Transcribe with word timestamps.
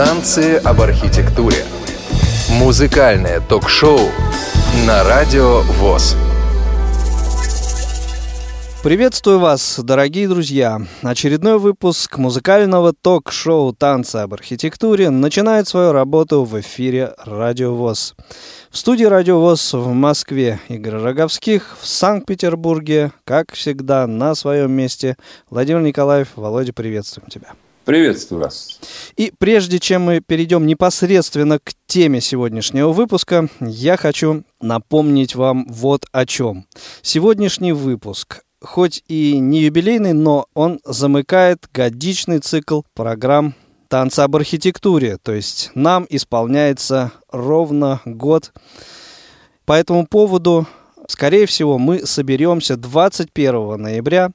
Танцы 0.00 0.56
об 0.56 0.80
архитектуре. 0.80 1.62
Музыкальное 2.52 3.38
ток-шоу 3.38 4.00
на 4.86 5.04
радио 5.04 5.60
ВОЗ. 5.60 6.16
Приветствую 8.82 9.40
вас, 9.40 9.78
дорогие 9.78 10.26
друзья! 10.26 10.80
Очередной 11.02 11.58
выпуск 11.58 12.16
музыкального 12.16 12.94
ток-шоу 12.94 13.74
«Танцы 13.74 14.16
об 14.16 14.32
архитектуре» 14.32 15.10
начинает 15.10 15.68
свою 15.68 15.92
работу 15.92 16.44
в 16.44 16.58
эфире 16.62 17.12
«Радио 17.26 17.74
ВОЗ». 17.74 18.14
В 18.70 18.78
студии 18.78 19.04
«Радио 19.04 19.38
ВОЗ» 19.38 19.74
в 19.74 19.92
Москве 19.92 20.60
Игорь 20.68 20.94
Роговских, 20.94 21.76
в 21.78 21.86
Санкт-Петербурге, 21.86 23.12
как 23.24 23.52
всегда, 23.52 24.06
на 24.06 24.34
своем 24.34 24.72
месте 24.72 25.16
Владимир 25.50 25.82
Николаев. 25.82 26.28
Володя, 26.36 26.72
приветствуем 26.72 27.28
тебя. 27.28 27.50
Приветствую 27.90 28.42
вас. 28.42 28.78
И 29.16 29.32
прежде 29.36 29.80
чем 29.80 30.02
мы 30.02 30.20
перейдем 30.20 30.64
непосредственно 30.64 31.58
к 31.58 31.72
теме 31.88 32.20
сегодняшнего 32.20 32.92
выпуска, 32.92 33.48
я 33.58 33.96
хочу 33.96 34.44
напомнить 34.60 35.34
вам 35.34 35.66
вот 35.68 36.06
о 36.12 36.24
чем. 36.24 36.66
Сегодняшний 37.02 37.72
выпуск 37.72 38.44
хоть 38.60 39.02
и 39.08 39.40
не 39.40 39.62
юбилейный, 39.62 40.12
но 40.12 40.46
он 40.54 40.78
замыкает 40.84 41.66
годичный 41.74 42.38
цикл 42.38 42.82
программ 42.94 43.56
танца 43.88 44.22
об 44.22 44.36
архитектуре. 44.36 45.16
То 45.20 45.32
есть 45.32 45.72
нам 45.74 46.06
исполняется 46.08 47.10
ровно 47.32 48.02
год. 48.04 48.52
По 49.64 49.72
этому 49.72 50.06
поводу, 50.06 50.64
скорее 51.08 51.46
всего, 51.46 51.76
мы 51.76 52.06
соберемся 52.06 52.76
21 52.76 53.82
ноября 53.82 54.30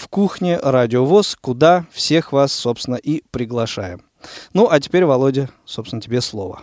в 0.00 0.08
кухне 0.08 0.58
Радиовоз, 0.62 1.36
куда 1.38 1.84
всех 1.92 2.32
вас, 2.32 2.52
собственно, 2.54 2.94
и 2.94 3.22
приглашаем. 3.30 4.00
Ну, 4.54 4.66
а 4.70 4.80
теперь, 4.80 5.04
Володя, 5.04 5.50
собственно, 5.66 6.00
тебе 6.00 6.22
слово. 6.22 6.62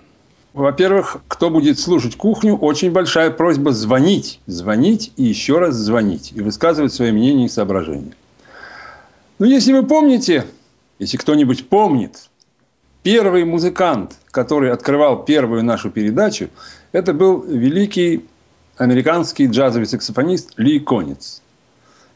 Во-первых, 0.54 1.18
кто 1.28 1.52
будет 1.52 1.78
слушать 1.78 2.16
кухню, 2.16 2.58
очень 2.58 2.92
большая 2.92 3.30
просьба 3.30 3.74
звонить, 3.74 4.40
звонить 4.48 5.12
и 5.18 5.24
еще 5.24 5.60
раз 5.60 5.76
звонить 5.76 6.32
и 6.34 6.42
высказывать 6.42 6.94
свои 6.94 7.12
мнения 7.12 7.46
и 7.46 7.50
соображения. 7.50 8.14
Ну, 9.38 9.46
если 9.46 9.72
вы 9.72 9.86
помните, 9.86 10.48
если 10.98 11.18
кто-нибудь 11.18 11.70
помнит, 11.70 12.30
первый 13.04 13.46
музыкант, 13.46 14.14
который 14.32 14.72
открывал 14.72 15.26
первую 15.26 15.64
нашу 15.64 15.92
передачу, 15.92 16.50
это 16.92 17.14
был 17.14 17.44
великий 17.44 18.26
американский 18.78 19.46
джазовый 19.46 19.86
саксофонист 19.86 20.54
Ли 20.58 20.80
Конец. 20.80 21.44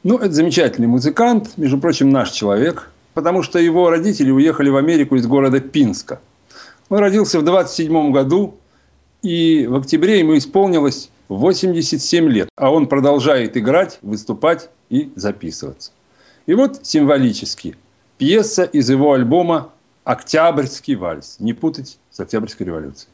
Ну, 0.04 0.18
это 0.18 0.32
замечательный 0.32 0.88
музыкант, 0.88 1.58
между 1.58 1.78
прочим, 1.78 2.10
наш 2.10 2.32
человек, 2.32 2.90
потому 3.14 3.44
что 3.44 3.60
его 3.60 3.90
родители 3.90 4.32
уехали 4.32 4.70
в 4.70 4.78
Америку 4.78 5.16
из 5.16 5.28
города 5.28 5.60
Пинска– 5.60 6.20
он 6.92 7.00
родился 7.00 7.40
в 7.40 7.46
27 7.46 8.12
году, 8.12 8.58
и 9.22 9.66
в 9.66 9.78
октябре 9.78 10.20
ему 10.20 10.38
исполнилось 10.38 11.10
87 11.30 12.28
лет. 12.28 12.50
А 12.58 12.70
он 12.70 12.88
продолжает 12.88 13.56
играть, 13.56 13.98
выступать 14.02 14.70
и 14.90 15.10
записываться. 15.16 15.94
И 16.48 16.54
вот 16.54 16.86
символически 16.86 17.78
пьеса 18.18 18.66
из 18.66 18.90
его 18.90 19.14
альбома 19.14 19.72
«Октябрьский 20.04 20.96
вальс». 20.96 21.38
Не 21.40 21.54
путать 21.54 21.98
с 22.12 22.20
Октябрьской 22.20 22.68
революцией. 22.68 23.08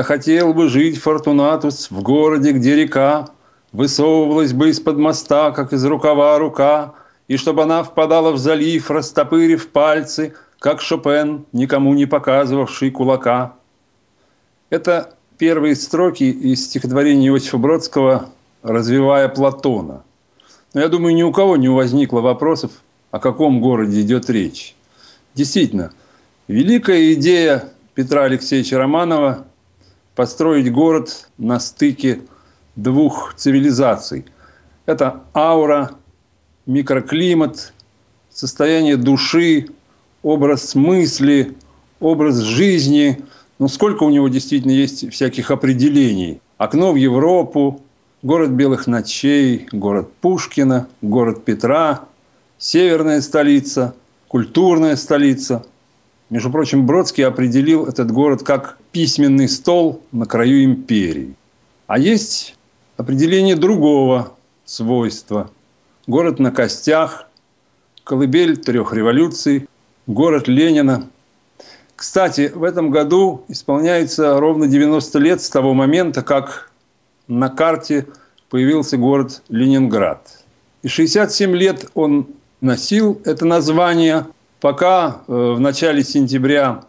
Я 0.00 0.04
хотел 0.04 0.54
бы 0.54 0.70
жить, 0.70 0.96
Фортунатус, 0.96 1.90
в 1.90 2.00
городе, 2.00 2.52
где 2.52 2.74
река 2.74 3.28
Высовывалась 3.70 4.54
бы 4.54 4.70
из-под 4.70 4.96
моста, 4.96 5.50
как 5.50 5.74
из 5.74 5.84
рукава 5.84 6.38
рука, 6.38 6.94
И 7.28 7.36
чтобы 7.36 7.64
она 7.64 7.82
впадала 7.82 8.32
в 8.32 8.38
залив, 8.38 8.90
растопырив 8.90 9.68
пальцы, 9.68 10.32
Как 10.58 10.80
Шопен, 10.80 11.44
никому 11.52 11.92
не 11.92 12.06
показывавший 12.06 12.90
кулака. 12.90 13.56
Это 14.70 15.16
первые 15.36 15.76
строки 15.76 16.24
из 16.24 16.64
стихотворения 16.64 17.28
Иосифа 17.28 17.58
Бродского 17.58 18.30
«Развивая 18.62 19.28
Платона». 19.28 20.02
Но 20.72 20.80
я 20.80 20.88
думаю, 20.88 21.14
ни 21.14 21.22
у 21.22 21.30
кого 21.30 21.58
не 21.58 21.68
возникло 21.68 22.22
вопросов, 22.22 22.70
о 23.10 23.18
каком 23.18 23.60
городе 23.60 24.00
идет 24.00 24.30
речь. 24.30 24.74
Действительно, 25.34 25.92
великая 26.48 27.12
идея 27.12 27.64
Петра 27.94 28.22
Алексеевича 28.22 28.78
Романова 28.78 29.44
построить 30.14 30.72
город 30.72 31.28
на 31.38 31.60
стыке 31.60 32.20
двух 32.76 33.34
цивилизаций. 33.36 34.24
Это 34.86 35.22
аура, 35.34 35.92
микроклимат, 36.66 37.72
состояние 38.30 38.96
души, 38.96 39.68
образ 40.22 40.74
мысли, 40.74 41.56
образ 42.00 42.38
жизни. 42.38 43.24
Ну, 43.58 43.68
сколько 43.68 44.04
у 44.04 44.10
него 44.10 44.28
действительно 44.28 44.72
есть 44.72 45.10
всяких 45.12 45.50
определений. 45.50 46.40
Окно 46.58 46.92
в 46.92 46.96
Европу, 46.96 47.82
город 48.22 48.50
белых 48.50 48.86
ночей, 48.86 49.68
город 49.72 50.12
Пушкина, 50.20 50.88
город 51.02 51.44
Петра, 51.44 52.04
северная 52.58 53.20
столица, 53.20 53.94
культурная 54.28 54.96
столица– 54.96 55.64
между 56.30 56.50
прочим, 56.50 56.86
Бродский 56.86 57.26
определил 57.26 57.86
этот 57.86 58.12
город 58.12 58.44
как 58.44 58.78
письменный 58.92 59.48
стол 59.48 60.00
на 60.12 60.26
краю 60.26 60.62
империи. 60.64 61.34
А 61.88 61.98
есть 61.98 62.54
определение 62.96 63.56
другого 63.56 64.32
свойства. 64.64 65.50
Город 66.06 66.38
на 66.38 66.52
костях, 66.52 67.28
колыбель 68.04 68.56
трех 68.56 68.94
революций, 68.94 69.68
город 70.06 70.46
Ленина. 70.46 71.08
Кстати, 71.96 72.52
в 72.54 72.62
этом 72.62 72.90
году 72.90 73.44
исполняется 73.48 74.38
ровно 74.38 74.68
90 74.68 75.18
лет 75.18 75.42
с 75.42 75.50
того 75.50 75.74
момента, 75.74 76.22
как 76.22 76.70
на 77.26 77.48
карте 77.48 78.06
появился 78.50 78.96
город 78.96 79.42
Ленинград. 79.48 80.44
И 80.82 80.88
67 80.88 81.56
лет 81.56 81.90
он 81.94 82.28
носил 82.60 83.20
это 83.24 83.44
название– 83.44 84.26
пока 84.60 85.22
э, 85.26 85.32
в 85.32 85.58
начале 85.60 86.04
сентября 86.04 86.84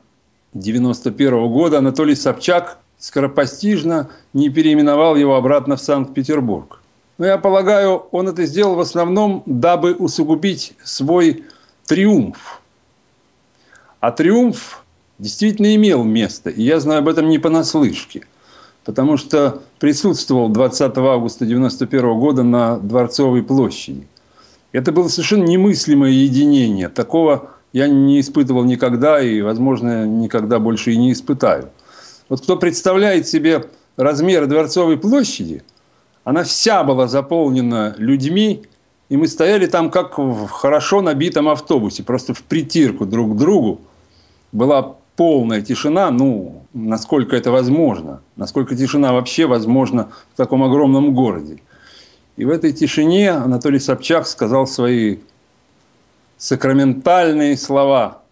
1991 0.51 1.47
года 1.49 1.77
Анатолий 1.79 2.15
Собчак 2.15 2.77
скоропостижно 2.99 4.09
не 4.33 4.49
переименовал 4.49 5.15
его 5.15 5.35
обратно 5.35 5.77
в 5.77 5.81
Санкт-Петербург. 5.81 6.81
Но 7.17 7.25
я 7.25 7.37
полагаю, 7.37 8.03
он 8.11 8.27
это 8.27 8.45
сделал 8.45 8.75
в 8.75 8.79
основном, 8.79 9.43
дабы 9.45 9.93
усугубить 9.93 10.73
свой 10.83 11.45
триумф. 11.87 12.61
А 13.99 14.11
триумф 14.11 14.83
действительно 15.19 15.73
имел 15.75 16.03
место, 16.03 16.49
и 16.49 16.63
я 16.63 16.79
знаю 16.79 16.99
об 16.99 17.07
этом 17.07 17.29
не 17.29 17.37
понаслышке, 17.37 18.25
потому 18.83 19.17
что 19.17 19.61
присутствовал 19.79 20.49
20 20.49 20.81
августа 20.97 21.45
1991 21.45 22.19
года 22.19 22.43
на 22.43 22.77
Дворцовой 22.77 23.43
площади. 23.43 24.07
Это 24.71 24.91
было 24.91 25.07
совершенно 25.07 25.43
немыслимое 25.43 26.11
единение. 26.11 26.89
Такого 26.89 27.51
я 27.73 27.87
не 27.87 28.19
испытывал 28.19 28.63
никогда 28.63 29.21
и, 29.21 29.41
возможно, 29.41 30.05
никогда 30.05 30.59
больше 30.59 30.91
и 30.91 30.97
не 30.97 31.11
испытаю. 31.13 31.69
Вот 32.29 32.41
кто 32.41 32.57
представляет 32.57 33.27
себе 33.27 33.65
размер 33.97 34.47
Дворцовой 34.47 34.97
площади, 34.97 35.63
она 36.23 36.43
вся 36.43 36.83
была 36.83 37.07
заполнена 37.07 37.95
людьми, 37.97 38.63
и 39.09 39.17
мы 39.17 39.27
стояли 39.27 39.65
там 39.65 39.89
как 39.89 40.17
в 40.17 40.47
хорошо 40.47 41.01
набитом 41.01 41.49
автобусе, 41.49 42.03
просто 42.03 42.33
в 42.33 42.43
притирку 42.43 43.05
друг 43.05 43.33
к 43.33 43.37
другу. 43.37 43.81
Была 44.51 44.95
полная 45.15 45.61
тишина, 45.61 46.11
ну, 46.11 46.63
насколько 46.73 47.35
это 47.35 47.51
возможно, 47.51 48.21
насколько 48.35 48.75
тишина 48.75 49.13
вообще 49.13 49.45
возможна 49.45 50.09
в 50.33 50.37
таком 50.37 50.63
огромном 50.63 51.13
городе. 51.13 51.59
И 52.37 52.45
в 52.45 52.49
этой 52.49 52.71
тишине 52.71 53.31
Анатолий 53.31 53.79
Собчак 53.79 54.25
сказал 54.25 54.67
свои 54.67 55.17
сакраментальные 56.41 57.55
слова. 57.55 58.23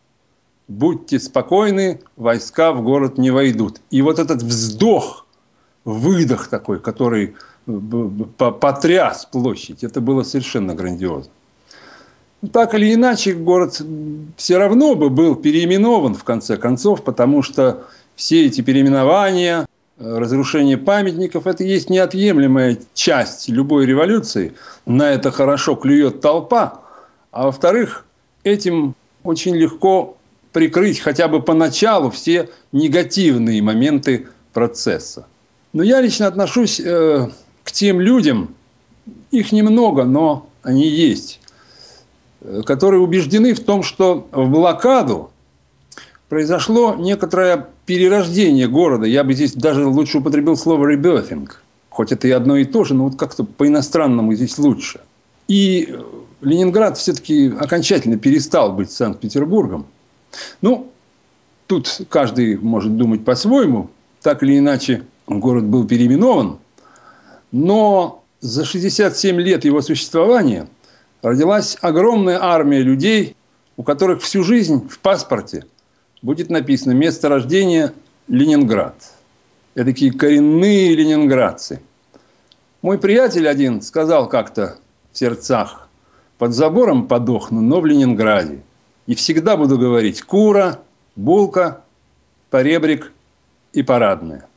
«Будьте 0.68 1.20
спокойны, 1.20 2.02
войска 2.16 2.74
в 2.74 2.82
город 2.82 3.20
не 3.20 3.30
войдут». 3.30 3.82
И 3.92 4.02
вот 4.02 4.18
этот 4.18 4.42
вздох, 4.42 5.28
выдох 5.86 6.48
такой, 6.48 6.80
который 6.80 7.36
потряс 8.38 9.26
площадь, 9.26 9.84
это 9.84 10.02
было 10.02 10.24
совершенно 10.24 10.74
грандиозно. 10.74 11.32
Так 12.52 12.74
или 12.74 12.94
иначе, 12.94 13.34
город 13.34 13.80
все 14.38 14.58
равно 14.58 14.96
бы 14.96 15.10
был 15.10 15.36
переименован 15.36 16.16
в 16.16 16.24
конце 16.24 16.58
концов, 16.58 17.04
потому 17.04 17.44
что 17.44 17.84
все 18.16 18.46
эти 18.46 18.62
переименования, 18.62 19.68
разрушение 20.00 20.78
памятников– 20.78 21.46
это 21.48 21.64
есть 21.64 21.92
неотъемлемая 21.92 22.80
часть 22.96 23.50
любой 23.50 23.86
революции. 23.86 24.54
На 24.88 25.12
это 25.12 25.30
хорошо 25.30 25.76
клюет 25.76 26.22
толпа– 26.22 26.82
а 27.32 27.46
во-вторых, 27.46 28.06
этим 28.44 28.96
очень 29.24 29.56
легко 29.56 30.18
прикрыть 30.52 31.00
хотя 31.00 31.28
бы 31.28 31.42
поначалу 31.42 32.10
все 32.10 32.50
негативные 32.72 33.62
моменты 33.62 34.28
процесса. 34.54 35.28
Но 35.74 35.84
я 35.84 36.02
лично 36.02 36.28
отношусь 36.28 36.80
э, 36.80 37.30
к 37.64 37.72
тем 37.72 38.02
людям, 38.02 38.56
их 39.32 39.52
немного, 39.52 40.04
но 40.04 40.48
они 40.64 40.88
есть, 40.88 41.40
э, 42.42 42.62
которые 42.66 43.02
убеждены 43.02 43.54
в 43.54 43.64
том, 43.64 43.84
что 43.84 44.28
в 44.32 44.50
блокаду 44.50 45.30
произошло 46.30 46.96
некоторое 46.96 47.68
перерождение 47.86 48.68
города. 48.68 49.06
Я 49.06 49.24
бы 49.24 49.34
здесь 49.34 49.54
даже 49.54 49.86
лучше 49.86 50.20
употребил 50.20 50.58
слово 50.58 50.92
«rebirthing». 50.94 51.50
Хоть 51.90 52.12
это 52.12 52.28
и 52.28 52.32
одно 52.32 52.56
и 52.58 52.66
то 52.66 52.84
же, 52.84 52.94
но 52.94 53.06
вот 53.06 53.18
как-то 53.18 53.44
по-иностранному 53.44 54.34
здесь 54.34 54.58
лучше. 54.58 55.02
И 55.48 55.98
Ленинград 56.42 56.98
все-таки 56.98 57.48
окончательно 57.48 58.18
перестал 58.18 58.74
быть 58.74 58.92
Санкт-Петербургом. 58.92 59.88
Ну, 60.62 60.92
тут 61.68 62.02
каждый 62.10 62.58
может 62.58 62.96
думать 62.96 63.26
по-своему. 63.26 63.90
Так 64.22 64.44
или 64.44 64.58
иначе, 64.58 65.04
город 65.28 65.66
был 65.66 65.88
переименован. 65.88 66.60
Но 67.52 68.24
за 68.42 68.66
67 68.66 69.40
лет 69.40 69.66
его 69.66 69.82
существования 69.82 70.68
родилась 71.22 71.78
огромная 71.82 72.42
армия 72.42 72.82
людей, 72.82 73.36
у 73.76 73.84
которых 73.84 74.22
всю 74.22 74.44
жизнь 74.44 74.88
в 74.88 75.00
паспорте 75.00 75.66
будет 76.22 76.50
написано 76.50 76.92
место 76.92 77.30
рождения 77.30 77.94
Ленинград. 78.28 78.96
Это 79.76 79.86
такие 79.86 80.12
коренные 80.12 80.96
ленинградцы. 80.96 81.82
Мой 82.82 82.98
приятель 82.98 83.48
один 83.48 83.82
сказал 83.82 84.30
как-то 84.30 84.78
в 85.12 85.18
сердцах, 85.18 85.89
под 86.40 86.54
забором 86.54 87.08
подохну, 87.08 87.62
но 87.62 87.82
в 87.82 87.86
Ленинграде. 87.86 88.62
И 89.06 89.14
всегда 89.14 89.58
буду 89.58 89.78
говорить 89.78 90.22
кура, 90.22 90.80
булка, 91.16 91.82
поребрик 92.50 93.12
и 93.74 93.84
парадная. 93.84 94.48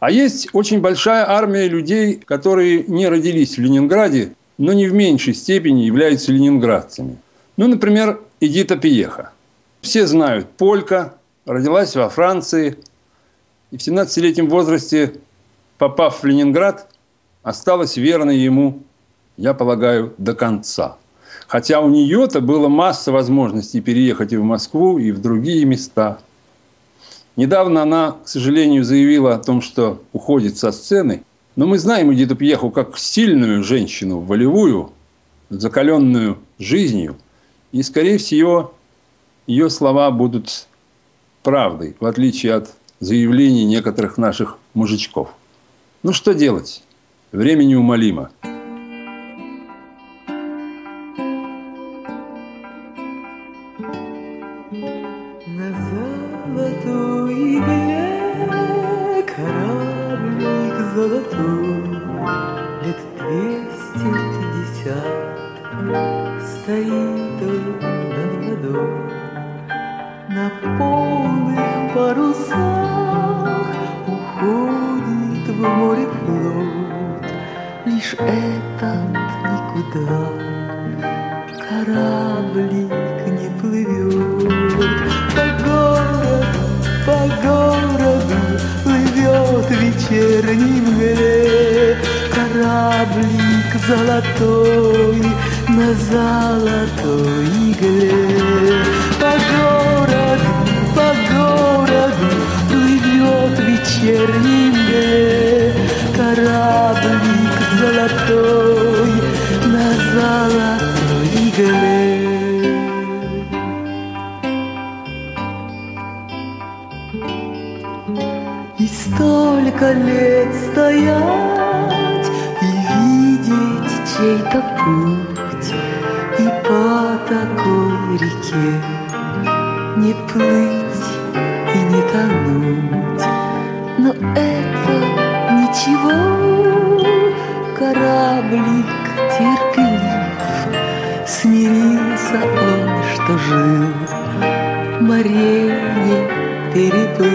А 0.00 0.10
есть 0.10 0.48
очень 0.52 0.80
большая 0.80 1.26
армия 1.28 1.68
людей, 1.68 2.16
которые 2.16 2.84
не 2.84 3.08
родились 3.08 3.56
в 3.56 3.60
Ленинграде, 3.60 4.34
но 4.58 4.72
не 4.72 4.88
в 4.88 4.92
меньшей 4.92 5.34
степени 5.34 5.82
являются 5.82 6.32
ленинградцами. 6.32 7.18
Ну, 7.56 7.68
например, 7.68 8.20
Эдита 8.40 8.76
Пиеха. 8.76 9.32
Все 9.80 10.06
знают, 10.06 10.48
полька, 10.50 11.14
родилась 11.46 11.94
во 11.94 12.08
Франции, 12.08 12.76
и 13.70 13.76
в 13.76 13.80
17-летнем 13.80 14.48
возрасте, 14.48 15.14
попав 15.78 16.22
в 16.22 16.26
Ленинград, 16.26 16.88
осталась 17.42 17.96
верной 17.96 18.38
ему, 18.38 18.82
я 19.36 19.54
полагаю, 19.54 20.14
до 20.18 20.34
конца. 20.34 20.96
Хотя 21.46 21.80
у 21.80 21.88
нее-то 21.88 22.40
было 22.40 22.68
масса 22.68 23.12
возможностей 23.12 23.80
переехать 23.80 24.32
и 24.32 24.36
в 24.36 24.42
Москву, 24.42 24.98
и 24.98 25.12
в 25.12 25.20
другие 25.20 25.64
места. 25.64 26.18
Недавно 27.36 27.82
она, 27.82 28.16
к 28.24 28.28
сожалению, 28.28 28.84
заявила 28.84 29.34
о 29.34 29.38
том, 29.38 29.60
что 29.60 30.02
уходит 30.12 30.56
со 30.56 30.72
сцены. 30.72 31.22
Но 31.54 31.66
мы 31.66 31.78
знаем 31.78 32.12
Эдиту 32.12 32.34
Пьеху 32.34 32.70
как 32.70 32.98
сильную 32.98 33.62
женщину, 33.62 34.20
волевую, 34.20 34.92
закаленную 35.50 36.38
жизнью. 36.58 37.16
И, 37.72 37.82
скорее 37.82 38.18
всего, 38.18 38.74
ее 39.46 39.70
слова 39.70 40.10
будут 40.10 40.66
правдой, 41.42 41.96
в 42.00 42.06
отличие 42.06 42.54
от 42.54 42.74
заявлений 43.00 43.64
некоторых 43.64 44.18
наших 44.18 44.58
мужичков. 44.74 45.28
Ну 46.02 46.12
что 46.12 46.34
делать? 46.34 46.82
Время 47.32 47.64
неумолимо. 47.64 48.30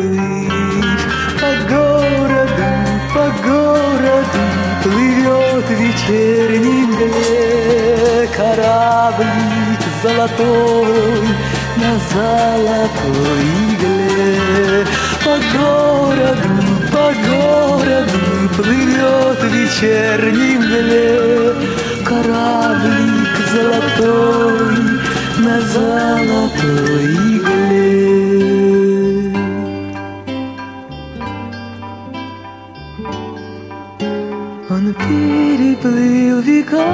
плыть. 0.02 1.06
По 1.40 1.52
городу, 1.70 2.70
по 3.14 3.26
городу 3.48 4.44
плывет 4.84 5.68
вечерний 5.70 6.86
мгле 6.86 8.30
кораблик 8.36 9.82
золотой 10.04 11.28
на 11.78 11.92
золотой 12.14 13.44
игле. 13.70 14.86
По 15.24 15.36
городу, 15.58 16.52
по 16.92 17.08
городу 17.28 18.20
плывет 18.58 19.42
вечерний 19.52 20.58
мгле 20.58 21.54
кораблик 22.04 23.34
золотой 23.54 24.76
на 25.40 25.62
золотой 25.62 27.06
игле. 27.06 27.31
переплыл 35.82 36.42
века, 36.42 36.86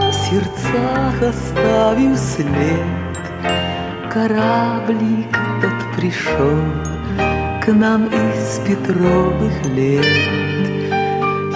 в 0.00 0.12
сердцах 0.12 1.22
оставив 1.22 2.18
след. 2.18 2.84
Кораблик 4.12 5.32
тот 5.62 5.96
пришел 5.96 6.58
к 7.62 7.68
нам 7.68 8.06
из 8.06 8.60
Петровых 8.66 9.52
лет. 9.66 10.04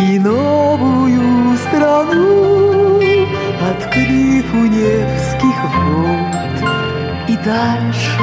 И 0.00 0.19
новую 0.19 1.57
страну 1.57 3.00
открыв 3.71 4.55
у 4.55 4.67
Невских 4.67 5.61
вод. 5.85 6.69
И 7.29 7.37
дальше 7.45 8.23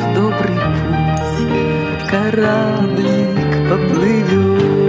в 0.00 0.14
добрый 0.14 0.56
путь 0.56 2.10
кораблик 2.10 3.68
поплывет 3.68 4.85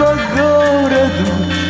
по 0.00 0.16
городу 0.34 1.26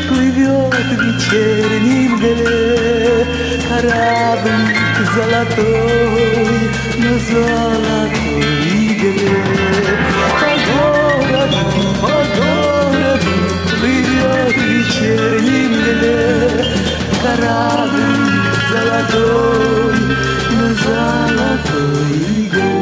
плывет 0.08 0.72
в 0.72 1.02
вечерней 1.02 2.08
мгле 2.08 3.26
Кораблик 3.68 4.78
золотой, 5.14 6.70
на 6.98 7.14
золотой 7.28 8.44
игле. 8.86 9.34
По 10.40 10.52
городу, 10.68 11.60
по 12.00 12.18
городу 12.38 13.34
плывет 13.80 14.54
в 14.54 14.62
вечерней 14.62 15.66
мгле 15.66 16.20
Кораблик 17.22 18.54
золотой, 18.70 19.98
на 20.52 20.68
золотой 20.84 22.12
игле. 22.44 22.79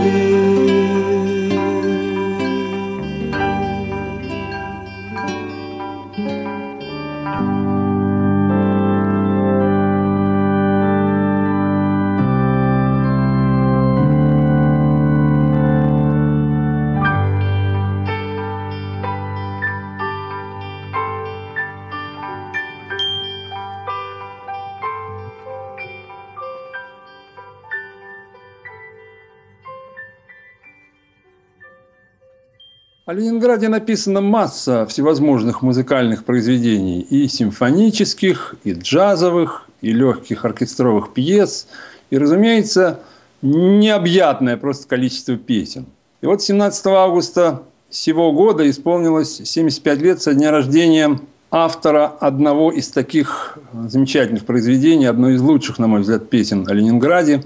О 33.08 33.14
Ленинграде 33.14 33.68
написана 33.68 34.20
масса 34.20 34.84
всевозможных 34.84 35.62
музыкальных 35.62 36.24
произведений, 36.24 37.00
и 37.00 37.26
симфонических, 37.26 38.56
и 38.64 38.72
джазовых, 38.74 39.66
и 39.80 39.94
легких 39.94 40.44
оркестровых 40.44 41.14
пьес, 41.14 41.68
и, 42.10 42.18
разумеется, 42.18 43.00
необъятное 43.40 44.58
просто 44.58 44.86
количество 44.88 45.38
песен. 45.38 45.86
И 46.20 46.26
вот 46.26 46.42
17 46.42 46.86
августа 46.88 47.62
сего 47.88 48.30
года 48.30 48.68
исполнилось 48.68 49.40
75 49.42 50.02
лет 50.02 50.20
со 50.20 50.34
дня 50.34 50.50
рождения 50.50 51.18
автора 51.50 52.08
одного 52.20 52.70
из 52.70 52.88
таких 52.88 53.56
замечательных 53.72 54.44
произведений, 54.44 55.06
одной 55.06 55.36
из 55.36 55.40
лучших, 55.40 55.78
на 55.78 55.86
мой 55.86 56.02
взгляд, 56.02 56.28
песен 56.28 56.68
о 56.68 56.74
Ленинграде. 56.74 57.42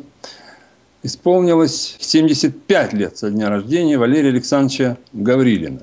Исполнилось 1.02 1.96
75 2.00 2.92
лет 2.92 3.18
со 3.18 3.30
дня 3.30 3.48
рождения 3.48 3.98
Валерия 3.98 4.30
Александровича 4.30 4.96
Гаврилина. 5.12 5.80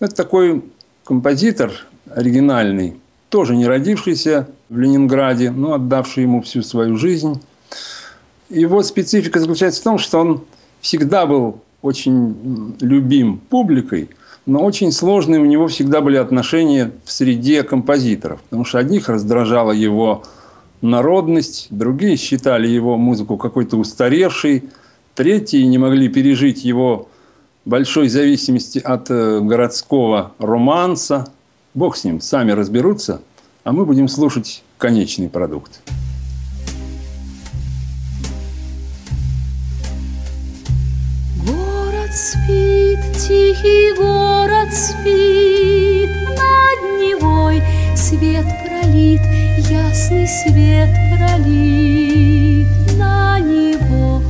Это 0.00 0.14
такой 0.14 0.64
композитор 1.04 1.72
оригинальный, 2.10 2.96
тоже 3.28 3.56
не 3.56 3.66
родившийся 3.66 4.48
в 4.68 4.78
Ленинграде, 4.78 5.50
но 5.50 5.74
отдавший 5.74 6.22
ему 6.22 6.42
всю 6.42 6.62
свою 6.62 6.96
жизнь. 6.96 7.40
Его 8.48 8.82
специфика 8.82 9.40
заключается 9.40 9.80
в 9.80 9.84
том, 9.84 9.98
что 9.98 10.18
он 10.18 10.44
всегда 10.80 11.26
был 11.26 11.60
очень 11.82 12.76
любим 12.80 13.38
публикой, 13.38 14.10
но 14.44 14.64
очень 14.64 14.92
сложные 14.92 15.40
у 15.40 15.44
него 15.44 15.66
всегда 15.68 16.00
были 16.00 16.16
отношения 16.16 16.92
в 17.04 17.10
среде 17.10 17.62
композиторов, 17.64 18.40
потому 18.42 18.64
что 18.64 18.78
одних 18.78 19.08
раздражала 19.08 19.72
его 19.72 20.24
народность, 20.80 21.68
другие 21.70 22.16
считали 22.16 22.68
его 22.68 22.96
музыку 22.96 23.36
какой-то 23.36 23.76
устаревшей, 23.76 24.64
третьи 25.14 25.62
не 25.62 25.78
могли 25.78 26.08
пережить 26.08 26.64
его 26.64 27.08
большой 27.64 28.08
зависимости 28.08 28.78
от 28.78 29.10
э, 29.10 29.40
городского 29.40 30.32
романса. 30.38 31.26
Бог 31.74 31.96
с 31.96 32.04
ним, 32.04 32.20
сами 32.20 32.52
разберутся, 32.52 33.20
а 33.64 33.72
мы 33.72 33.84
будем 33.84 34.08
слушать 34.08 34.62
конечный 34.78 35.28
продукт. 35.28 35.80
Город 41.44 42.14
спит, 42.14 43.00
тихий 43.14 43.94
город 43.96 44.72
спит, 44.72 46.10
над 46.28 47.00
Невой 47.00 47.62
свет 47.96 48.46
пролит, 48.64 49.20
ясный 49.70 50.26
свет 50.26 50.90
пролит 51.10 52.66
на 52.96 53.38
него. 53.40 54.22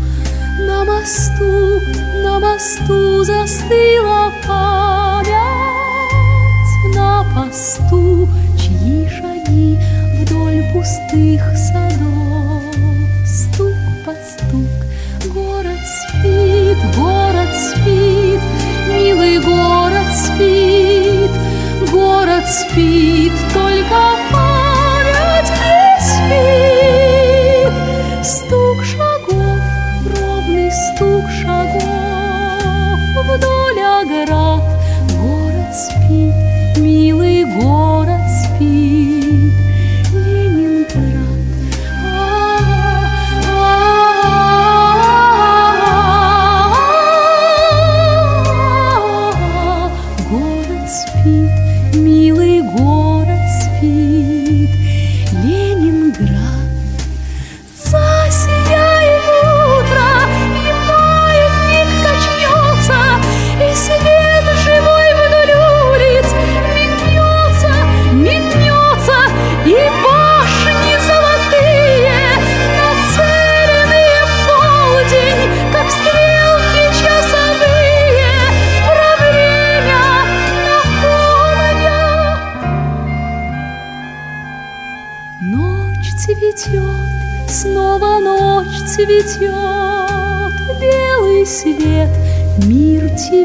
На 0.67 0.85
мосту, 0.85 1.81
на 2.23 2.39
мосту 2.41 3.25
застыла 3.25 4.33
память, 4.47 5.35
на 6.95 7.25
посту, 7.35 8.29
чьи 8.59 9.09
шаги 9.09 9.79
вдоль 10.21 10.63
пустых 10.73 11.43
садов. 11.57 12.16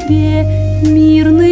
Тебе, 0.07 0.45
мирный 0.83 1.50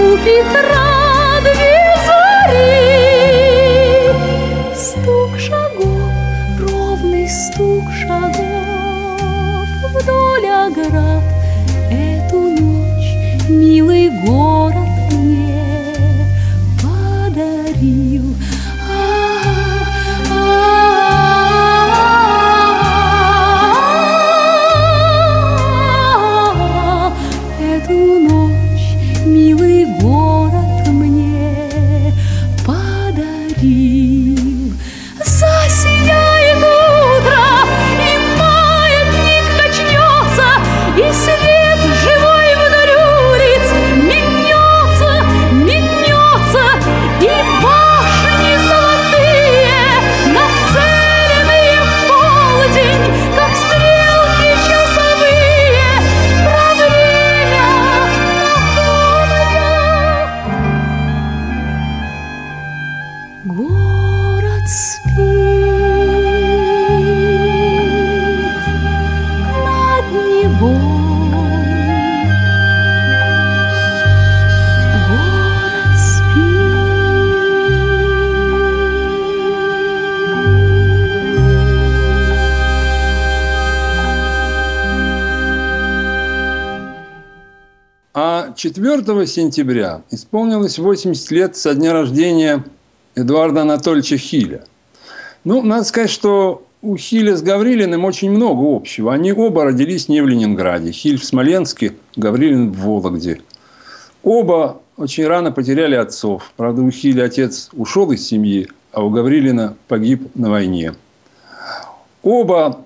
у 0.00 0.16
Петра 0.16 1.40
две 1.42 1.94
зари. 2.06 2.79
4 89.00 89.26
сентября 89.26 90.02
исполнилось 90.10 90.78
80 90.78 91.30
лет 91.30 91.56
со 91.56 91.74
дня 91.74 91.94
рождения 91.94 92.64
Эдуарда 93.14 93.62
Анатольевича 93.62 94.18
Хиля. 94.18 94.64
Ну, 95.42 95.62
надо 95.62 95.84
сказать, 95.84 96.10
что 96.10 96.66
у 96.82 96.98
Хиля 96.98 97.34
с 97.34 97.40
Гаврилиным 97.40 98.04
очень 98.04 98.30
много 98.30 98.76
общего. 98.76 99.14
Они 99.14 99.32
оба 99.32 99.64
родились 99.64 100.10
не 100.10 100.20
в 100.20 100.28
Ленинграде. 100.28 100.92
Хиль 100.92 101.18
в 101.18 101.24
Смоленске, 101.24 101.94
Гаврилин 102.14 102.72
в 102.72 102.76
Вологде. 102.76 103.40
Оба 104.22 104.82
очень 104.98 105.26
рано 105.26 105.50
потеряли 105.50 105.94
отцов. 105.94 106.52
Правда, 106.58 106.82
у 106.82 106.90
Хиля 106.90 107.24
отец 107.24 107.70
ушел 107.72 108.12
из 108.12 108.26
семьи, 108.26 108.68
а 108.92 109.02
у 109.02 109.08
Гаврилина 109.08 109.76
погиб 109.88 110.28
на 110.34 110.50
войне. 110.50 110.92
Оба 112.22 112.84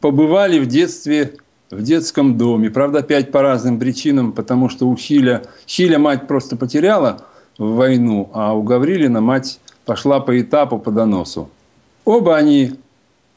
побывали 0.00 0.58
в 0.58 0.66
детстве 0.66 1.36
в 1.70 1.82
детском 1.82 2.36
доме. 2.38 2.70
Правда, 2.70 3.00
опять 3.00 3.30
по 3.32 3.42
разным 3.42 3.78
причинам, 3.78 4.32
потому 4.32 4.68
что 4.68 4.88
у 4.88 4.96
Хиля, 4.96 5.42
Хиля 5.66 5.98
мать 5.98 6.26
просто 6.26 6.56
потеряла 6.56 7.24
в 7.58 7.74
войну, 7.74 8.30
а 8.32 8.54
у 8.54 8.62
Гаврилина 8.62 9.20
мать 9.20 9.60
пошла 9.84 10.20
по 10.20 10.40
этапу 10.40 10.78
по 10.78 10.90
доносу. 10.90 11.50
Оба 12.04 12.36
они 12.36 12.74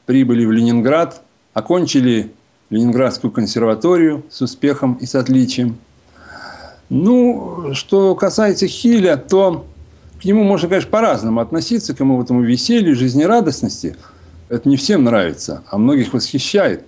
прибыли 0.05 0.45
в 0.45 0.51
Ленинград, 0.51 1.21
окончили 1.53 2.31
Ленинградскую 2.69 3.31
консерваторию 3.31 4.23
с 4.29 4.41
успехом 4.41 4.95
и 4.95 5.05
с 5.05 5.15
отличием. 5.15 5.77
Ну, 6.89 7.73
что 7.73 8.15
касается 8.15 8.67
Хиля, 8.67 9.17
то 9.17 9.65
к 10.21 10.25
нему 10.25 10.43
можно, 10.43 10.67
конечно, 10.67 10.89
по-разному 10.89 11.41
относиться, 11.41 11.93
к 11.93 11.99
ему 11.99 12.21
этому 12.21 12.41
веселью, 12.41 12.95
жизнерадостности. 12.95 13.95
Это 14.49 14.67
не 14.67 14.77
всем 14.77 15.03
нравится, 15.03 15.63
а 15.69 15.77
многих 15.77 16.13
восхищает. 16.13 16.83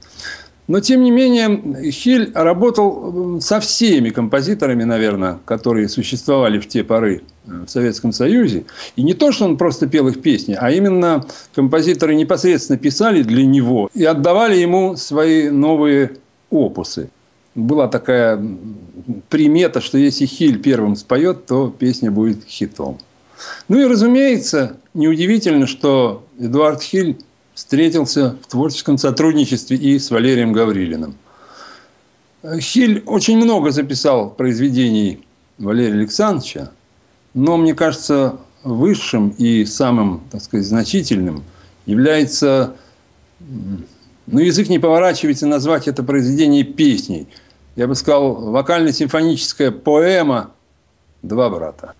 Но, 0.70 0.82
тем 0.82 1.04
не 1.04 1.10
менее, 1.10 1.92
Хиль 1.92 2.32
работал 2.36 3.42
со 3.42 3.60
всеми 3.60 4.12
композиторами, 4.12 4.84
наверное, 4.84 5.40
которые 5.46 5.90
существовали 5.90 6.60
в 6.60 6.68
те 6.68 6.84
поры 6.84 7.24
в 7.48 7.68
Советском 7.68 8.14
Союзе. 8.14 8.66
И 8.96 9.02
не 9.02 9.16
то, 9.16 9.32
что 9.32 9.46
он 9.46 9.58
просто 9.58 9.88
пел 9.88 10.08
их 10.10 10.22
песни, 10.22 10.56
а 10.58 10.70
именно 10.70 11.26
композиторы 11.56 12.14
непосредственно 12.14 12.78
писали 12.78 13.24
для 13.24 13.48
него 13.48 13.90
и 13.96 14.06
отдавали 14.06 14.58
ему 14.58 14.96
свои 14.96 15.50
новые 15.50 16.12
опусы. 16.52 17.10
Была 17.56 17.88
такая 17.88 18.40
примета, 19.28 19.82
что 19.82 19.98
если 19.98 20.28
Хиль 20.28 20.60
первым 20.62 20.96
споет, 20.96 21.48
то 21.48 21.74
песня 21.76 22.12
будет 22.12 22.46
хитом. 22.46 23.00
Ну 23.70 23.80
и, 23.80 23.86
разумеется, 23.86 24.78
неудивительно, 24.94 25.66
что 25.66 26.28
Эдуард 26.38 26.84
Хиль 26.84 27.18
встретился 27.60 28.38
в 28.42 28.48
творческом 28.48 28.98
сотрудничестве 28.98 29.76
и 29.76 30.00
с 30.00 30.12
Валерием 30.12 30.54
Гаврилиным. 30.54 31.16
Хиль 32.58 33.04
очень 33.06 33.38
много 33.38 33.72
записал 33.72 34.30
произведений 34.30 35.26
Валерия 35.58 35.96
Александровича, 35.96 36.72
но, 37.34 37.58
мне 37.58 37.74
кажется, 37.74 38.38
высшим 38.64 39.36
и 39.38 39.66
самым, 39.66 40.22
так 40.32 40.42
сказать, 40.42 40.66
значительным 40.66 41.44
является, 41.86 42.78
ну, 43.40 44.40
язык 44.40 44.70
не 44.70 44.80
поворачивается 44.80 45.46
назвать 45.46 45.90
это 45.90 46.02
произведение 46.02 46.64
песней. 46.64 47.28
Я 47.76 47.88
бы 47.88 47.96
сказал, 47.96 48.36
вокально-симфоническая 48.36 49.72
поэма 49.72 50.52
«Два 51.22 51.50
брата». 51.50 51.94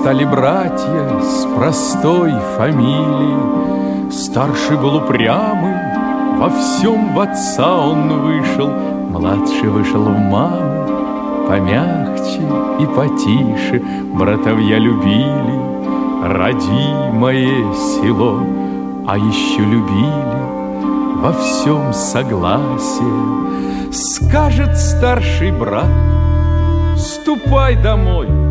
Стали 0.00 0.24
братья 0.24 1.20
с 1.20 1.44
простой 1.56 2.32
фамилией. 2.56 4.12
Старший 4.12 4.76
был 4.76 4.98
упрямый, 4.98 5.74
во 6.38 6.50
всем 6.50 7.14
в 7.14 7.20
отца 7.20 7.76
он 7.76 8.20
вышел, 8.20 8.70
Младший 9.10 9.68
вышел 9.68 10.04
в 10.04 10.16
маму, 10.16 11.48
помягче 11.48 12.40
и 12.78 12.86
потише. 12.86 13.82
Братовья 14.14 14.78
любили 14.78 15.58
родимое 16.22 17.74
село, 17.74 18.40
А 19.04 19.18
еще 19.18 19.62
любили 19.62 21.16
во 21.16 21.32
всем 21.32 21.92
согласие. 21.92 23.92
Скажет 23.92 24.78
старший 24.78 25.50
брат, 25.50 25.90
ступай 26.96 27.74
домой, 27.74 28.47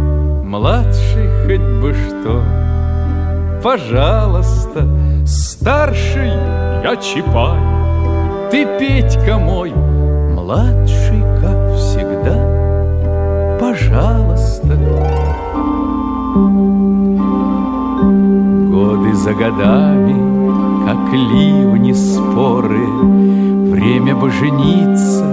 Младший 0.47 1.27
хоть 1.43 1.81
бы 1.81 1.93
что. 1.93 2.41
Пожалуйста, 3.61 4.87
старший 5.25 6.31
я 6.83 6.95
Чапай 6.95 7.59
Ты, 8.49 8.65
Петька 8.79 9.37
мой, 9.37 9.73
младший, 9.73 11.21
как 11.41 11.75
всегда. 11.75 13.57
Пожалуйста. 13.59 14.69
Годы 18.71 19.13
за 19.15 19.33
годами, 19.33 20.87
как 20.87 21.13
ливни 21.13 21.91
споры 21.91 22.87
Время 23.69 24.15
бы 24.15 24.31
жениться, 24.31 25.25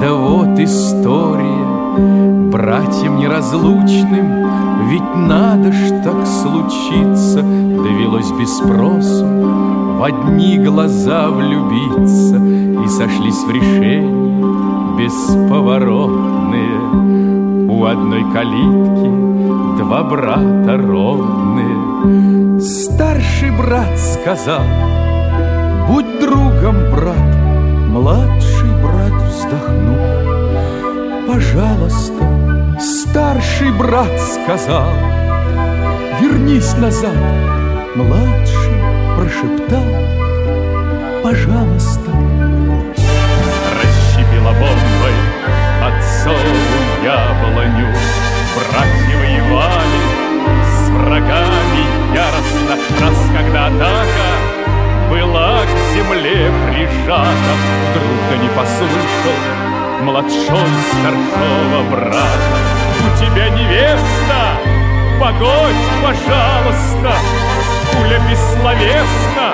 да 0.00 0.12
вот 0.12 0.56
история 0.60 2.25
Братьям 2.56 3.18
неразлучным 3.18 4.48
Ведь 4.88 5.14
надо 5.14 5.72
ж 5.72 5.90
так 6.02 6.26
случиться 6.26 7.42
Довелось 7.42 8.32
без 8.32 8.56
спросу 8.56 9.26
В 9.26 10.02
одни 10.02 10.56
глаза 10.56 11.28
влюбиться 11.28 12.36
И 12.36 12.88
сошлись 12.88 13.44
в 13.44 13.50
решении 13.50 14.96
Бесповоротные. 14.96 16.80
У 17.68 17.84
одной 17.84 18.24
калитки 18.32 19.10
Два 19.76 20.02
брата 20.04 20.78
ровные. 20.78 22.58
Старший 22.58 23.50
брат 23.50 23.98
сказал 23.98 24.62
Будь 25.90 26.20
другом, 26.22 26.76
брат 26.90 27.36
Младший 27.90 28.70
брат 28.82 29.12
вздохнул. 29.28 29.96
Пожалуйста, 31.26 32.35
брат 33.78 34.20
сказал, 34.20 34.90
вернись 36.20 36.74
назад. 36.76 37.16
Младший 37.94 38.76
прошептал, 39.16 39.84
пожалуйста. 41.22 42.10
Расщепила 43.76 44.52
бомбой 44.52 45.16
отцову 45.82 46.56
яблоню, 47.02 47.88
братья 48.56 49.16
воевали 49.18 50.02
с 50.64 50.90
врагами 50.90 51.84
яростно, 52.14 52.76
раз 53.00 53.18
когда 53.36 53.66
атака 53.66 54.56
была 55.10 55.60
к 55.64 55.94
земле 55.94 56.50
прижата, 56.68 57.52
вдруг 57.90 58.18
да 58.30 58.36
не 58.42 58.48
послышал 58.48 59.56
младшой 60.02 60.68
старшего 60.92 61.90
брата. 61.90 62.65
У 62.96 63.18
тебя 63.18 63.48
невеста, 63.50 64.58
погодь, 65.20 65.84
пожалуйста, 66.02 67.12
пуля 67.92 68.18
бессловесна, 68.28 69.48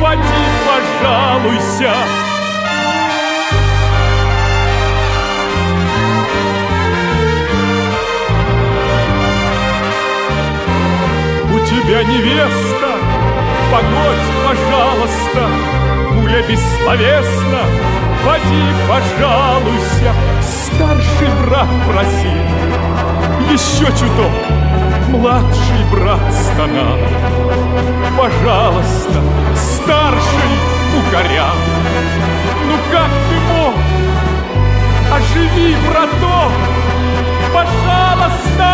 поди, 0.00 0.44
пожалуйся. 0.66 1.92
У 11.50 11.58
тебя 11.66 12.02
невеста, 12.04 12.90
погодь, 13.72 14.26
пожалуйста, 14.44 15.48
пуля 16.12 16.42
бессловесна, 16.42 17.62
поди, 18.24 18.64
пожалуйся, 18.88 20.14
старший 20.42 21.30
брат 21.46 21.68
просил. 21.86 22.45
Еще 23.52 23.86
чуток, 23.86 24.32
младший 25.08 25.84
брат 25.90 26.32
стонал. 26.32 26.98
Пожалуйста, 28.18 29.22
старший 29.54 30.52
укорял. 30.98 31.54
Ну 32.66 32.76
как 32.90 33.10
ты 33.28 33.36
мог? 33.52 33.74
Оживи, 35.12 35.76
браток, 35.88 36.52
пожалуйста! 37.54 38.66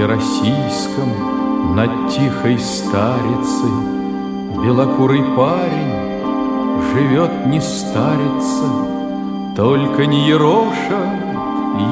Замке 0.00 0.06
российском 0.06 1.74
над 1.74 1.90
тихой 2.08 2.58
старицей 2.58 3.70
Белокурый 4.62 5.22
парень 5.36 5.94
живет 6.92 7.46
не 7.46 7.60
старится, 7.60 8.64
Только 9.56 10.06
не 10.06 10.28
ероша 10.28 11.00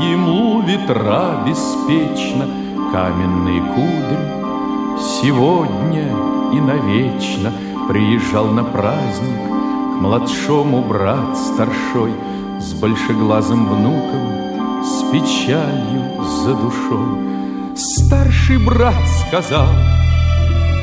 ему 0.02 0.60
ветра 0.62 1.42
беспечно 1.46 2.46
Каменные 2.92 3.60
кудри 3.74 4.98
сегодня 4.98 6.08
и 6.52 6.60
навечно 6.60 7.52
Приезжал 7.88 8.46
на 8.46 8.64
праздник 8.64 9.38
к 9.38 10.00
младшому 10.00 10.82
брат 10.82 11.36
старшой 11.36 12.12
С 12.60 12.74
большеглазым 12.74 13.66
внуком, 13.68 14.82
с 14.82 15.02
печалью 15.10 16.24
за 16.44 16.54
душой. 16.54 17.37
Старший 17.78 18.58
брат 18.58 18.96
сказал, 19.28 19.68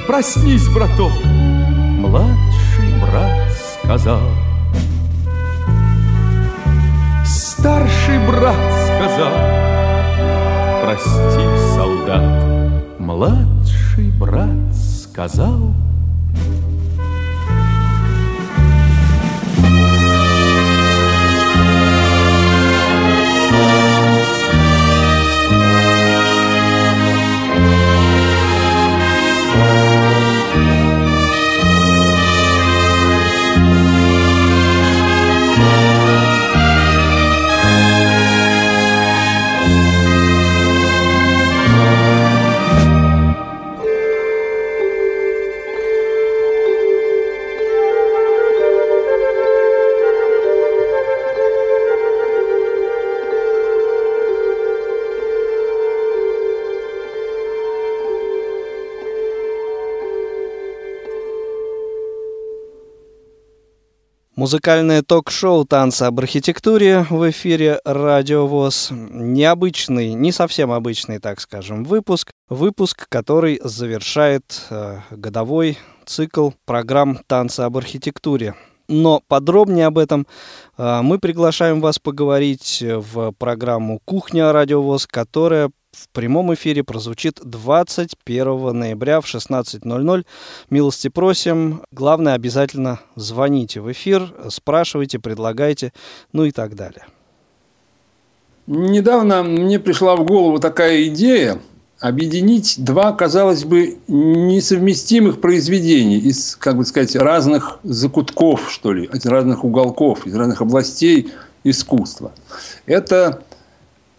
проснись, 0.07 0.65
браток. 0.69 1.11
Младший 1.25 2.89
брат 3.01 3.51
сказал, 3.73 4.21
Старший 7.25 8.17
брат 8.25 8.55
сказал, 8.85 9.33
прости, 10.85 11.75
солдат. 11.75 12.43
Младший 12.97 14.11
брат 14.17 14.73
сказал, 14.73 15.73
Музыкальное 64.45 65.01
ток-шоу 65.01 65.65
«Танцы 65.65 66.03
об 66.03 66.19
архитектуре» 66.19 67.03
в 67.09 67.27
эфире 67.31 67.79
«Радио 67.83 68.45
ВОЗ». 68.45 68.89
Необычный, 68.91 70.13
не 70.13 70.31
совсем 70.31 70.71
обычный, 70.71 71.17
так 71.17 71.41
скажем, 71.41 71.83
выпуск. 71.83 72.29
Выпуск, 72.47 73.07
который 73.09 73.59
завершает 73.63 74.43
э, 74.69 74.99
годовой 75.09 75.79
цикл 76.05 76.51
программ 76.65 77.21
«Танцы 77.25 77.61
об 77.61 77.75
архитектуре». 77.77 78.53
Но 78.87 79.23
подробнее 79.27 79.87
об 79.87 79.97
этом 79.97 80.27
э, 80.77 81.01
мы 81.01 81.17
приглашаем 81.17 81.81
вас 81.81 81.97
поговорить 81.97 82.83
в 82.85 83.31
программу 83.31 83.99
«Кухня 84.05 84.53
Радио 84.53 84.83
ВОЗ», 84.83 85.07
которая 85.07 85.71
в 85.95 86.09
прямом 86.09 86.53
эфире 86.53 86.83
прозвучит 86.83 87.39
21 87.43 88.77
ноября 88.77 89.21
в 89.21 89.25
16.00. 89.25 90.25
Милости 90.69 91.07
просим. 91.07 91.83
Главное, 91.91 92.33
обязательно 92.33 92.99
звоните 93.15 93.79
в 93.79 93.91
эфир, 93.91 94.33
спрашивайте, 94.49 95.19
предлагайте, 95.19 95.93
ну 96.33 96.43
и 96.43 96.51
так 96.51 96.75
далее. 96.75 97.05
Недавно 98.67 99.43
мне 99.43 99.79
пришла 99.79 100.15
в 100.15 100.25
голову 100.25 100.59
такая 100.59 101.05
идея 101.05 101.59
объединить 101.99 102.75
два, 102.77 103.13
казалось 103.13 103.63
бы, 103.63 103.99
несовместимых 104.07 105.39
произведения 105.39 106.17
из, 106.17 106.55
как 106.55 106.75
бы 106.77 106.85
сказать, 106.85 107.15
разных 107.15 107.79
закутков, 107.83 108.69
что 108.69 108.91
ли, 108.91 109.09
из 109.13 109.25
разных 109.25 109.63
уголков, 109.63 110.27
из 110.27 110.35
разных 110.35 110.61
областей 110.61 111.31
искусства. 111.63 112.33
Это 112.85 113.43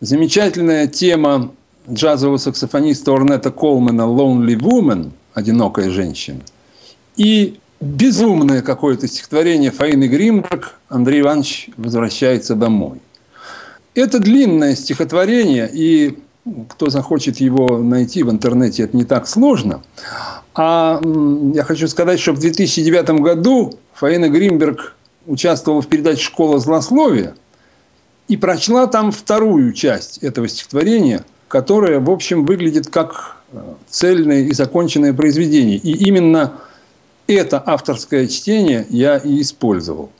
замечательная 0.00 0.86
тема 0.86 1.52
джазового 1.90 2.36
саксофониста 2.36 3.12
Орнета 3.12 3.50
Колмана 3.50 4.02
«Lonely 4.02 4.56
Woman» 4.56 5.10
«Одинокая 5.34 5.90
женщина» 5.90 6.40
и 7.16 7.58
безумное 7.80 8.62
какое-то 8.62 9.06
стихотворение 9.06 9.70
Фаины 9.70 10.04
Гримберг 10.04 10.78
«Андрей 10.88 11.20
Иванович 11.20 11.70
возвращается 11.76 12.54
домой». 12.54 13.00
Это 13.94 14.18
длинное 14.18 14.76
стихотворение, 14.76 15.68
и 15.72 16.18
кто 16.68 16.90
захочет 16.90 17.38
его 17.38 17.78
найти 17.78 18.22
в 18.22 18.30
интернете, 18.30 18.84
это 18.84 18.96
не 18.96 19.04
так 19.04 19.26
сложно. 19.26 19.82
А 20.54 21.00
я 21.54 21.64
хочу 21.64 21.88
сказать, 21.88 22.20
что 22.20 22.32
в 22.32 22.38
2009 22.38 23.10
году 23.22 23.74
Фаина 23.94 24.28
Гримберг 24.28 24.94
участвовала 25.26 25.82
в 25.82 25.86
передаче 25.86 26.22
«Школа 26.22 26.58
злословия» 26.58 27.34
и 28.28 28.36
прочла 28.36 28.86
там 28.86 29.12
вторую 29.12 29.72
часть 29.72 30.18
этого 30.18 30.48
стихотворения– 30.48 31.24
которое, 31.48 32.00
в 32.00 32.10
общем, 32.10 32.44
выглядит 32.44 32.88
как 32.88 33.36
э, 33.52 33.60
цельное 33.88 34.42
и 34.42 34.52
законченное 34.52 35.12
произведение. 35.12 35.76
И 35.76 35.92
именно 36.06 36.54
это 37.26 37.62
авторское 37.64 38.26
чтение 38.26 38.86
я 38.88 39.16
и 39.16 39.40
использовал. 39.40 40.10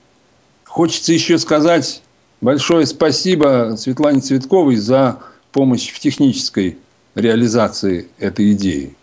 Хочется 0.65 1.13
еще 1.13 1.39
сказать 1.39 2.03
большое 2.41 2.87
спасибо 2.87 3.77
Светлане 3.79 4.21
Цветковой 4.21 4.77
за 4.77 5.19
помощь 5.53 5.91
в 5.91 5.99
технической 6.01 6.79
реализации 7.15 8.09
этой 8.19 8.53
идеи. 8.53 8.95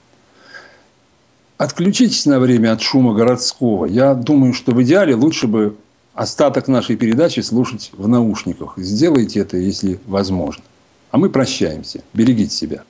Отключитесь 1.58 2.26
на 2.26 2.40
время 2.40 2.74
от 2.74 2.82
шума 2.82 3.14
городского. 3.14 3.86
Я 3.86 4.14
думаю, 4.14 4.54
что 4.54 4.72
в 4.72 4.84
идеале 4.84 5.16
лучше 5.16 5.48
бы 5.48 5.78
остаток 6.14 6.68
нашей 6.68 6.96
передачи 6.96 7.40
слушать 7.40 7.92
в 7.94 8.08
наушниках. 8.08 8.74
Сделайте 8.78 9.40
это, 9.40 9.58
если 9.58 10.00
возможно. 10.06 10.64
А 11.14 11.20
мы 11.20 11.30
прощаемся. 11.30 12.04
Берегите 12.14 12.50
себя. 12.50 12.84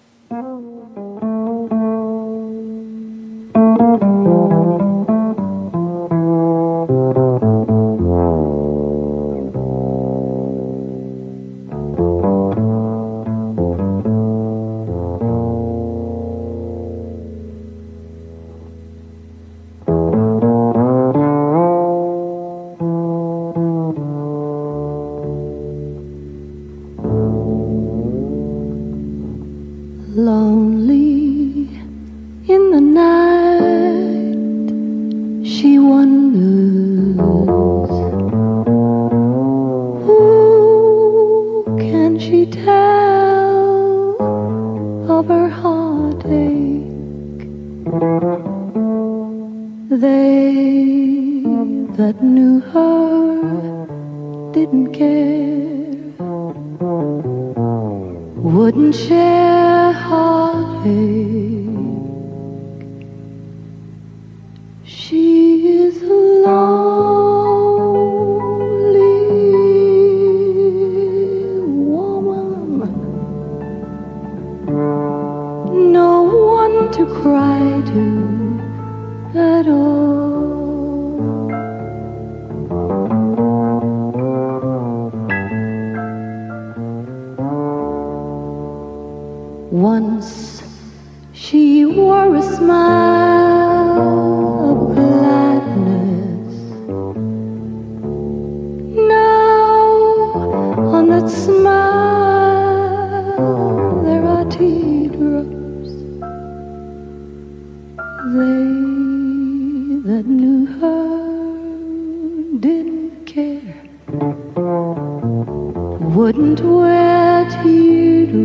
Wouldn't 116.13 116.62
wear 116.62 117.49
teardrops. 117.49 118.43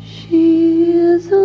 She 0.00 0.92
is 0.92 1.32
a 1.32 1.36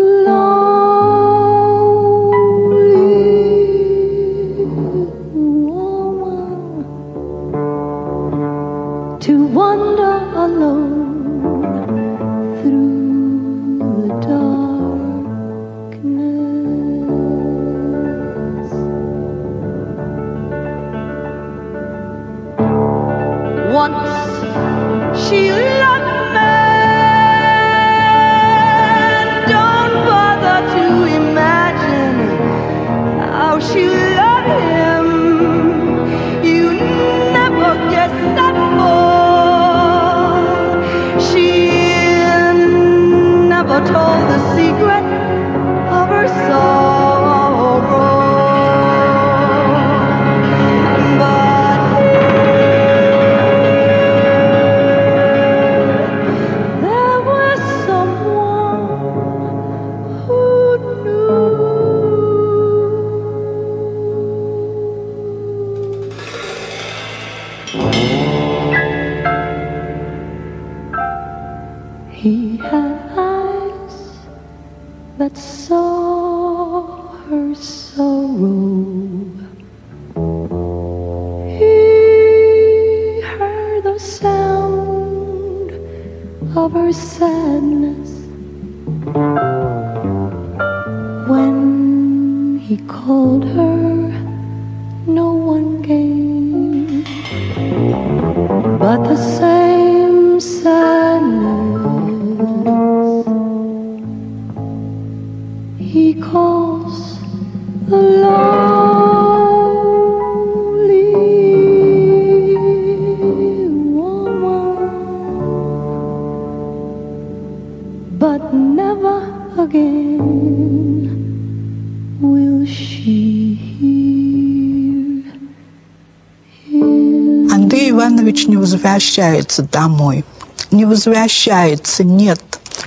возвращается 129.01 129.63
домой. 129.63 130.23
Не 130.69 130.85
возвращается, 130.85 132.03
нет. 132.03 132.39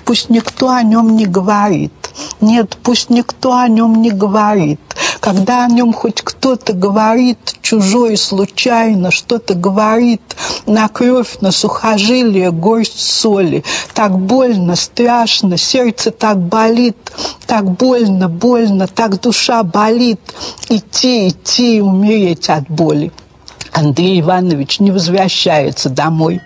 Пусть 0.04 0.30
никто 0.30 0.70
о 0.70 0.82
нем 0.82 1.16
не 1.16 1.26
говорит. 1.26 1.92
Нет, 2.40 2.78
пусть 2.82 3.10
никто 3.10 3.56
о 3.56 3.68
нем 3.68 4.00
не 4.00 4.10
говорит. 4.10 4.80
Когда 5.20 5.64
о 5.64 5.68
нем 5.68 5.92
хоть 5.92 6.22
кто-то 6.22 6.72
говорит, 6.72 7.38
чужой 7.62 8.16
случайно 8.16 9.10
что-то 9.10 9.54
говорит, 9.54 10.22
на 10.66 10.88
кровь, 10.88 11.38
на 11.40 11.50
сухожилие 11.50 12.52
горсть 12.52 13.00
соли. 13.00 13.64
Так 13.92 14.16
больно, 14.16 14.76
страшно, 14.76 15.56
сердце 15.56 16.10
так 16.10 16.38
болит, 16.38 16.96
так 17.46 17.64
больно, 17.64 18.28
больно, 18.28 18.86
так 18.86 19.20
душа 19.20 19.62
болит. 19.64 20.20
Идти, 20.68 21.28
идти 21.28 21.78
и 21.78 21.80
умереть 21.80 22.48
от 22.48 22.68
боли. 22.68 23.12
Андрей 23.74 24.20
Иванович 24.20 24.78
не 24.78 24.92
возвращается 24.92 25.90
домой. 25.90 26.40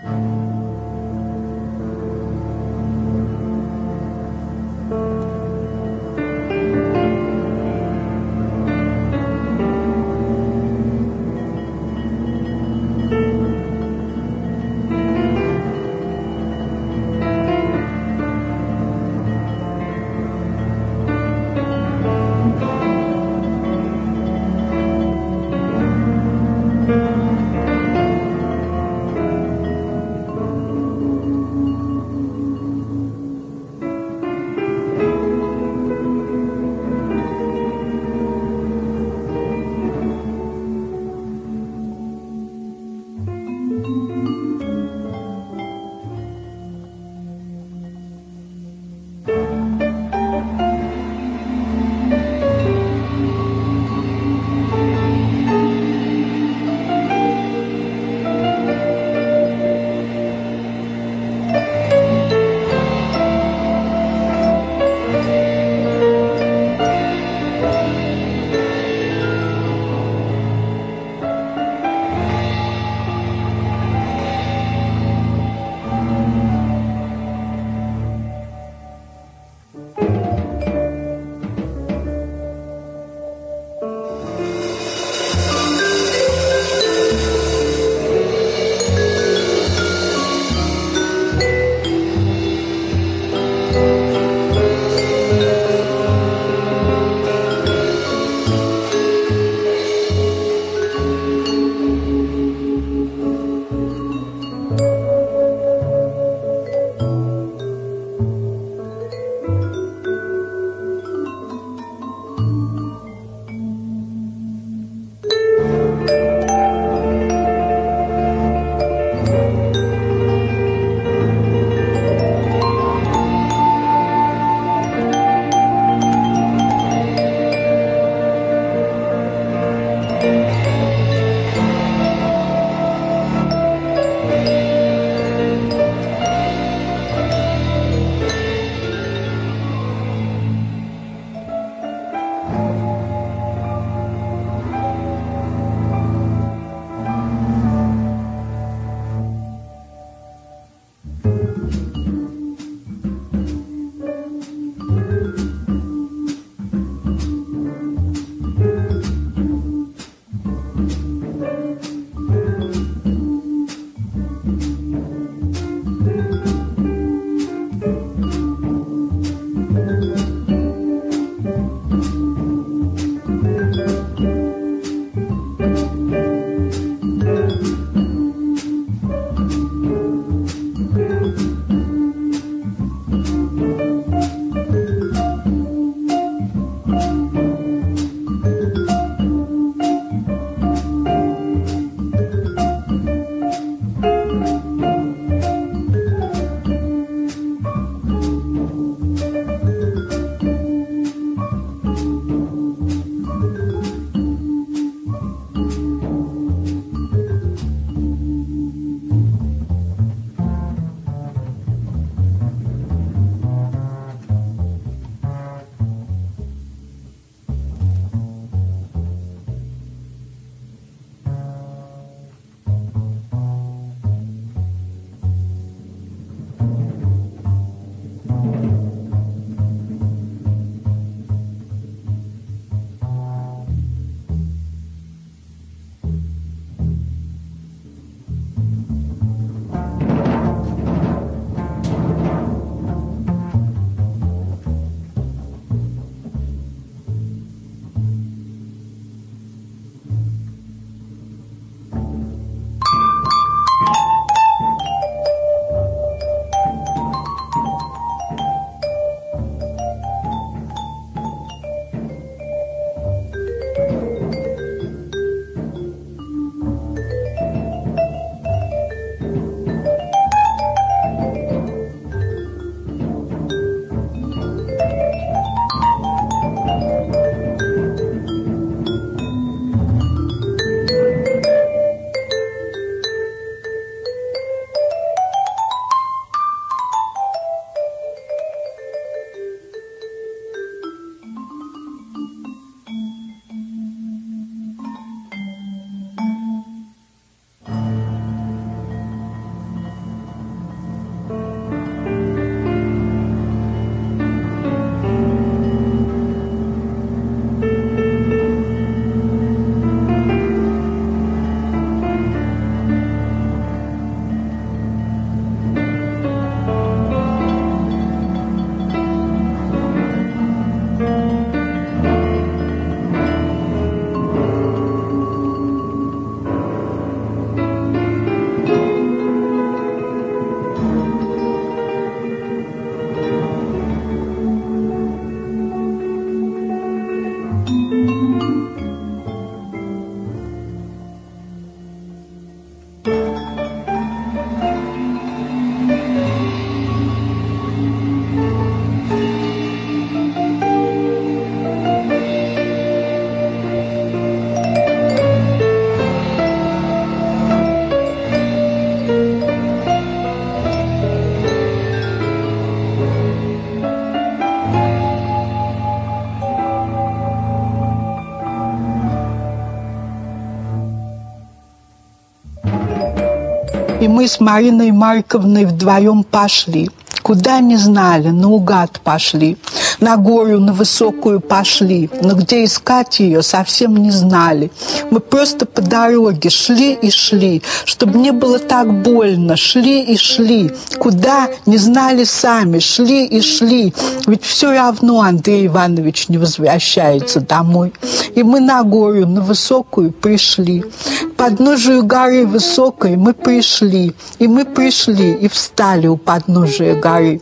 Мы 374.19 374.27
с 374.27 374.41
Мариной 374.41 374.91
Марковной 374.91 375.65
вдвоем 375.65 376.25
пошли. 376.25 376.91
Куда 377.23 377.61
не 377.61 377.77
знали, 377.77 378.31
наугад 378.31 379.01
пошли. 379.05 379.57
На 380.01 380.17
гору, 380.17 380.61
на 380.61 380.73
высокую 380.73 381.41
пошли. 381.41 382.09
Но 382.23 382.35
где 382.35 382.65
искать 382.65 383.19
ее, 383.19 383.43
совсем 383.43 383.97
не 383.97 384.11
знали. 384.11 384.71
Мы 385.11 385.19
просто 385.19 385.67
по 385.67 385.83
дороге 385.83 386.51
шли 386.51 386.95
и 386.95 387.11
шли, 387.11 387.63
чтобы 387.85 388.19
не 388.19 388.31
было 388.31 388.59
так 388.61 389.03
больно. 389.03 389.57
Шли 389.57 390.03
и 390.03 390.17
шли. 390.17 390.71
Куда, 390.99 391.49
не 391.67 391.79
знали 391.79 392.25
сами. 392.25 392.79
Шли 392.79 393.27
и 393.27 393.41
шли. 393.41 393.93
Ведь 394.27 394.45
все 394.45 394.73
равно 394.73 395.21
Андрей 395.21 395.67
Иванович 395.67 396.29
не 396.29 396.39
возвращается 396.39 397.41
домой. 397.41 397.93
И 398.37 398.43
мы 398.45 398.61
на 398.61 398.85
гору, 398.85 399.27
на 399.27 399.41
высокую 399.41 400.13
пришли. 400.13 400.83
К 400.83 401.35
подножию 401.37 402.05
горы 402.05 402.47
высокой 402.47 403.17
мы 403.17 403.35
пришли. 403.35 404.15
И 404.39 404.47
мы 404.47 404.65
пришли 404.65 405.33
и 405.33 405.49
встали 405.49 406.07
у 406.07 406.17
подножия 406.17 406.95
горы. 406.95 407.41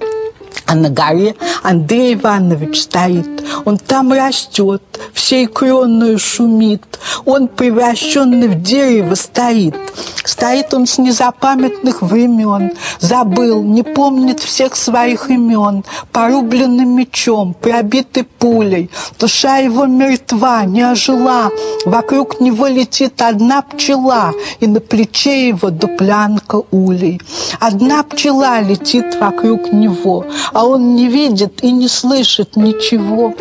А 0.67 0.75
на 0.75 0.91
горе 0.91 1.37
Андрей 1.62 2.14
Иванович 2.14 2.83
стоит. 2.83 3.45
Он 3.64 3.79
там 3.79 4.12
растет, 4.12 4.83
всей 5.12 5.47
кроною 5.47 6.19
шумит. 6.19 6.83
Он, 7.25 7.49
превращенный 7.49 8.49
в 8.49 8.62
дерево, 8.62 9.14
стоит. 9.14 9.77
Стоит 10.25 10.75
он 10.75 10.87
с 10.87 10.99
незапамятных 10.99 12.03
времен. 12.03 12.73
Забыл, 12.99 13.62
не 13.62 13.85
помнит 13.85 14.41
всех 14.41 14.75
своих 14.75 15.31
имен. 15.31 15.85
Порубленным 16.12 16.97
мечом, 16.97 17.55
пробитый 17.55 18.25
пулей. 18.25 18.91
Душа 19.21 19.59
его 19.59 19.87
мертва, 19.87 20.64
не 20.64 20.83
ожила. 20.83 21.51
Вокруг 21.85 22.41
него 22.41 22.67
летит 22.67 23.23
одна 23.23 23.62
пчела, 23.62 24.33
и 24.59 24.67
на 24.67 24.81
плече 24.81 25.49
его 25.49 25.71
дуплянка 25.71 26.62
улей. 26.73 27.21
Одна 27.61 28.03
пчела 28.03 28.61
летит 28.61 29.17
вокруг 29.21 29.73
него, 29.73 30.27
а 30.57 30.64
он 30.64 30.94
не 30.94 31.07
видит 31.09 31.62
и 31.62 31.70
не 31.70 31.86
слышит 31.86 32.57
ничего. 32.57 33.34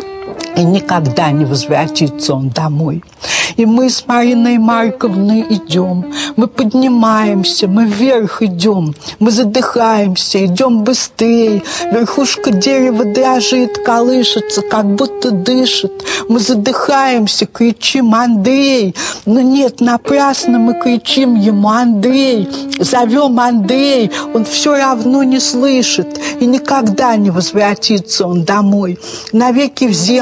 И 0.56 0.64
никогда 0.64 1.30
не 1.30 1.44
возвратится 1.44 2.34
он 2.34 2.48
домой. 2.48 3.02
И 3.56 3.64
мы 3.64 3.88
с 3.88 4.06
Мариной 4.06 4.58
Марковной 4.58 5.46
идем, 5.48 6.12
мы 6.36 6.46
поднимаемся, 6.46 7.68
мы 7.68 7.86
вверх 7.86 8.42
идем, 8.42 8.94
мы 9.18 9.30
задыхаемся, 9.30 10.44
идем 10.44 10.82
быстрее. 10.82 11.62
Верхушка 11.90 12.50
дерева 12.50 13.04
дрожит, 13.04 13.78
колышется, 13.78 14.62
как 14.62 14.86
будто 14.86 15.30
дышит. 15.30 15.92
Мы 16.28 16.40
задыхаемся, 16.40 17.46
кричим 17.46 18.14
«Андрей!» 18.14 18.94
Но 19.24 19.40
нет, 19.40 19.80
напрасно 19.80 20.58
мы 20.58 20.74
кричим 20.80 21.34
ему 21.36 21.68
«Андрей!» 21.68 22.48
Зовем 22.78 23.38
«Андрей!» 23.38 24.10
Он 24.34 24.44
все 24.44 24.76
равно 24.76 25.22
не 25.22 25.40
слышит, 25.40 26.20
и 26.40 26.46
никогда 26.46 27.16
не 27.16 27.30
возвратится 27.30 28.26
он 28.26 28.44
домой. 28.44 28.98
Навеки 29.32 29.84
в 29.84 29.92
землю 29.92 30.15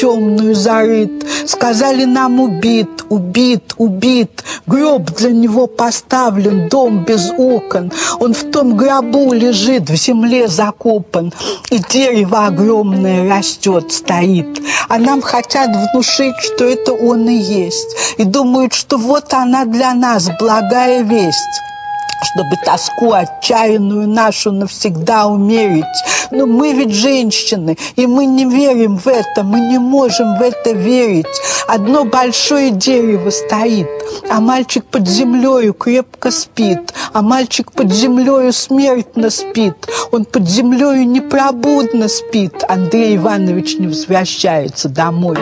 темную 0.00 0.54
зарыт. 0.54 1.10
Сказали 1.46 2.04
нам 2.04 2.40
убит, 2.40 3.04
убит, 3.08 3.74
убит. 3.76 4.44
Гроб 4.66 5.10
для 5.10 5.30
него 5.30 5.66
поставлен, 5.66 6.68
дом 6.68 7.04
без 7.04 7.30
окон. 7.36 7.92
Он 8.18 8.32
в 8.34 8.50
том 8.50 8.76
гробу 8.76 9.32
лежит, 9.32 9.90
в 9.90 9.96
земле 9.96 10.48
закопан. 10.48 11.32
И 11.70 11.78
дерево 11.90 12.46
огромное 12.46 13.28
растет, 13.28 13.92
стоит. 13.92 14.60
А 14.88 14.98
нам 14.98 15.20
хотят 15.20 15.70
внушить, 15.74 16.36
что 16.40 16.64
это 16.64 16.92
он 16.92 17.28
и 17.28 17.34
есть. 17.34 17.96
И 18.18 18.24
думают, 18.24 18.72
что 18.72 18.96
вот 18.96 19.32
она 19.32 19.64
для 19.64 19.94
нас, 19.94 20.30
благая 20.38 21.02
весть 21.02 21.60
чтобы 22.22 22.56
тоску 22.64 23.12
отчаянную 23.12 24.08
нашу 24.08 24.52
навсегда 24.52 25.26
умерить. 25.26 25.84
Но 26.30 26.46
мы 26.46 26.72
ведь 26.72 26.94
женщины, 26.94 27.76
и 27.96 28.06
мы 28.06 28.26
не 28.26 28.44
верим 28.44 28.98
в 28.98 29.06
это, 29.06 29.42
мы 29.42 29.60
не 29.60 29.78
можем 29.78 30.38
в 30.38 30.42
это 30.42 30.70
верить. 30.72 31.26
Одно 31.66 32.04
большое 32.04 32.70
дерево 32.70 33.30
стоит, 33.30 33.88
а 34.28 34.40
мальчик 34.40 34.84
под 34.84 35.08
землею 35.08 35.74
крепко 35.74 36.30
спит, 36.30 36.92
а 37.12 37.22
мальчик 37.22 37.72
под 37.72 37.92
землею 37.92 38.52
смертно 38.52 39.30
спит. 39.30 39.88
Он 40.12 40.24
под 40.24 40.48
землею 40.48 41.08
непробудно 41.08 42.08
спит. 42.08 42.64
Андрей 42.68 43.16
Иванович 43.16 43.76
не 43.78 43.86
возвращается 43.86 44.88
домой. 44.88 45.36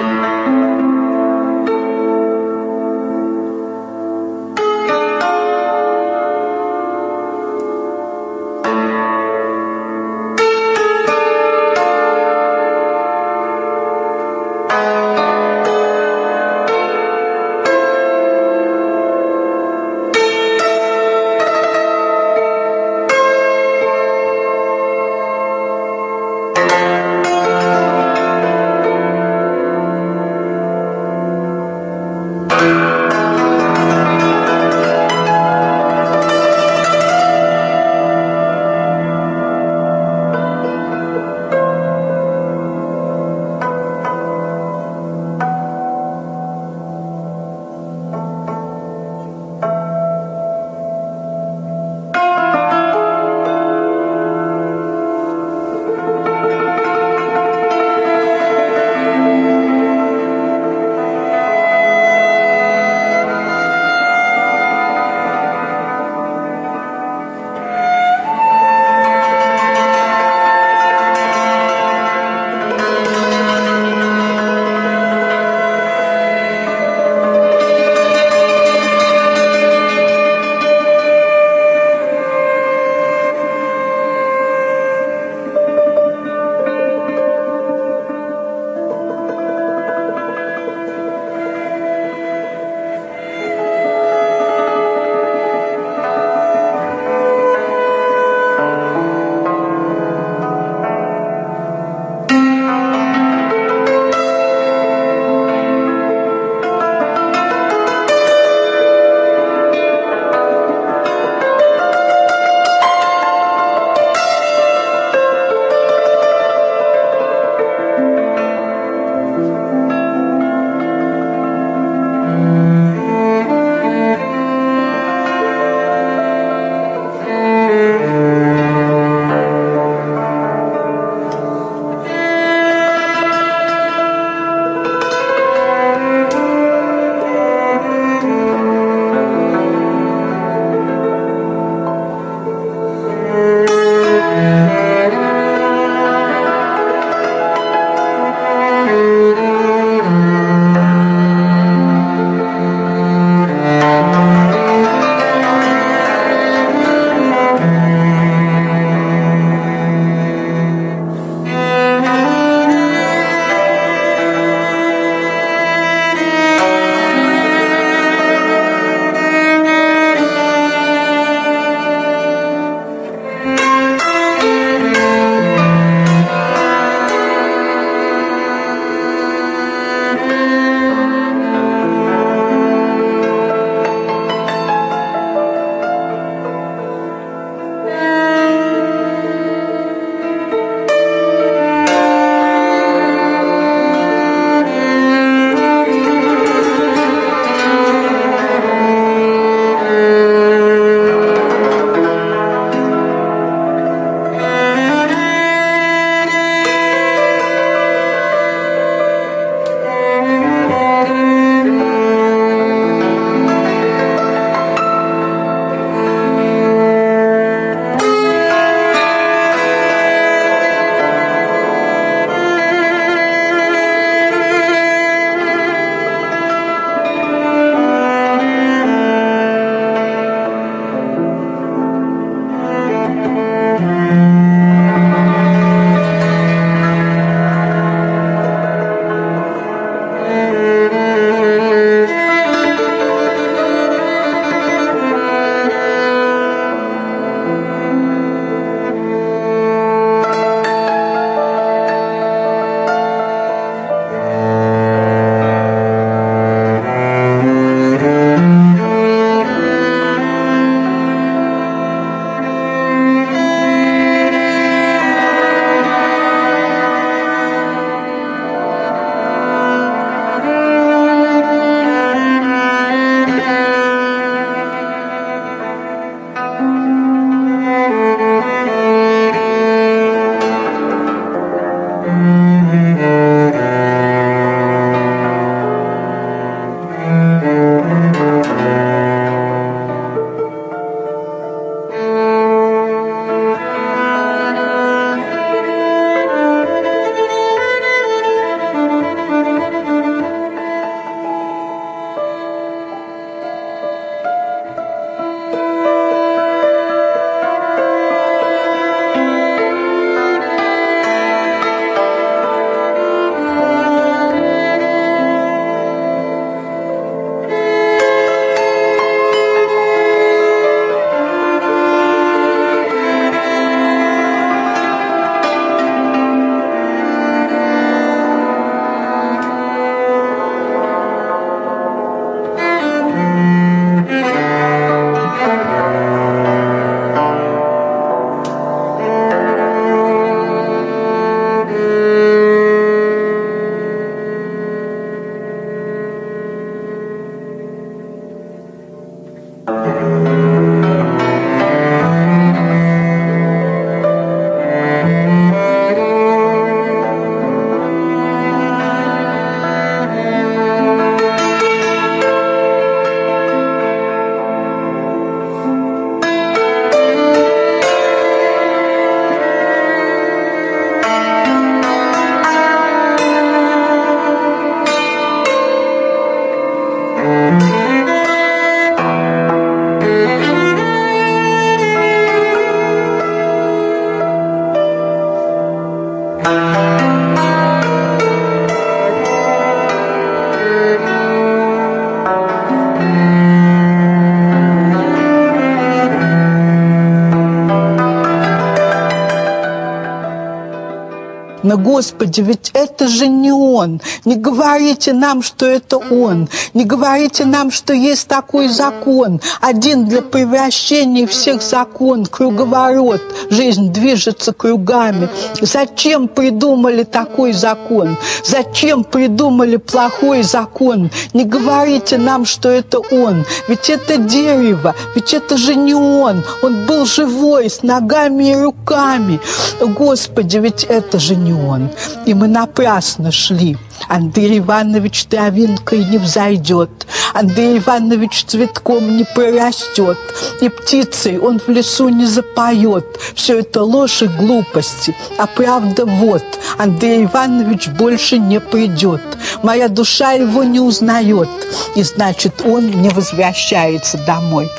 Господи, 401.79 402.41
ведь 402.41 402.73
это 402.75 402.98
же 403.07 403.29
не 403.29 403.53
Он. 403.53 404.01
Не 404.25 404.35
говорите 404.35 405.13
нам, 405.13 405.43
что 405.43 405.67
это 405.67 405.99
Он. 405.99 406.49
Не 406.75 406.85
говорите 406.85 407.45
нам, 407.45 407.71
что 407.71 407.93
есть 407.93 408.27
такой 408.27 408.69
закон. 408.69 409.41
Один 409.61 410.07
для 410.07 410.23
превращения 410.23 411.27
всех 411.27 411.63
закон, 411.63 412.27
круговорот. 412.27 413.21
Жизнь 413.51 413.93
движется 413.93 414.53
кругами. 414.53 415.29
Зачем 415.61 416.29
придумали 416.29 417.05
такой 417.05 417.53
закон? 417.53 418.17
Зачем 418.45 419.05
придумали 419.05 419.77
плохой 419.77 420.43
закон? 420.43 421.11
Не 421.35 421.45
говорите 421.45 422.19
нам, 422.19 422.45
что 422.45 422.69
это 422.69 422.99
Он. 422.99 423.45
Ведь 423.69 423.91
это 423.91 424.17
дерево, 424.17 424.95
ведь 425.15 425.35
это 425.35 425.57
же 425.57 425.75
не 425.75 425.95
Он. 425.95 426.43
Он 426.63 426.87
был 426.87 427.05
живой, 427.05 427.69
с 427.71 427.83
ногами 427.83 428.53
и 428.53 428.57
руками. 428.57 429.41
Господи, 429.81 430.59
ведь 430.59 430.85
это 430.85 431.19
же 431.19 431.37
не 431.37 431.53
Он. 431.53 431.91
И 432.27 432.35
мы 432.35 432.49
напрасно 432.89 433.31
шли. 433.31 433.77
Андрей 434.09 434.61
Иванович 434.61 435.27
травинкой 435.27 436.05
не 436.05 436.17
взойдет, 436.17 436.91
Андрей 437.35 437.79
Иванович 437.79 438.45
цветком 438.47 439.19
не 439.19 439.25
прорастет, 439.25 440.17
и 440.63 440.71
птицей 440.71 441.39
он 441.39 441.59
в 441.59 441.69
лесу 441.69 442.09
не 442.09 442.25
запоет. 442.25 443.05
Все 443.35 443.59
это 443.59 443.83
ложь 443.83 444.23
и 444.23 444.27
глупости, 444.27 445.15
а 445.37 445.47
правда 445.47 446.07
вот, 446.07 446.45
Андрей 446.79 447.27
Иванович 447.27 447.89
больше 447.89 448.39
не 448.39 448.59
придет. 448.59 449.23
Моя 449.63 449.89
душа 449.89 450.33
его 450.33 450.65
не 450.65 450.81
узнает, 450.81 451.51
и 451.95 452.03
значит, 452.03 452.63
он 452.65 452.91
не 453.03 453.11
возвращается 453.11 454.17
домой. 454.27 454.71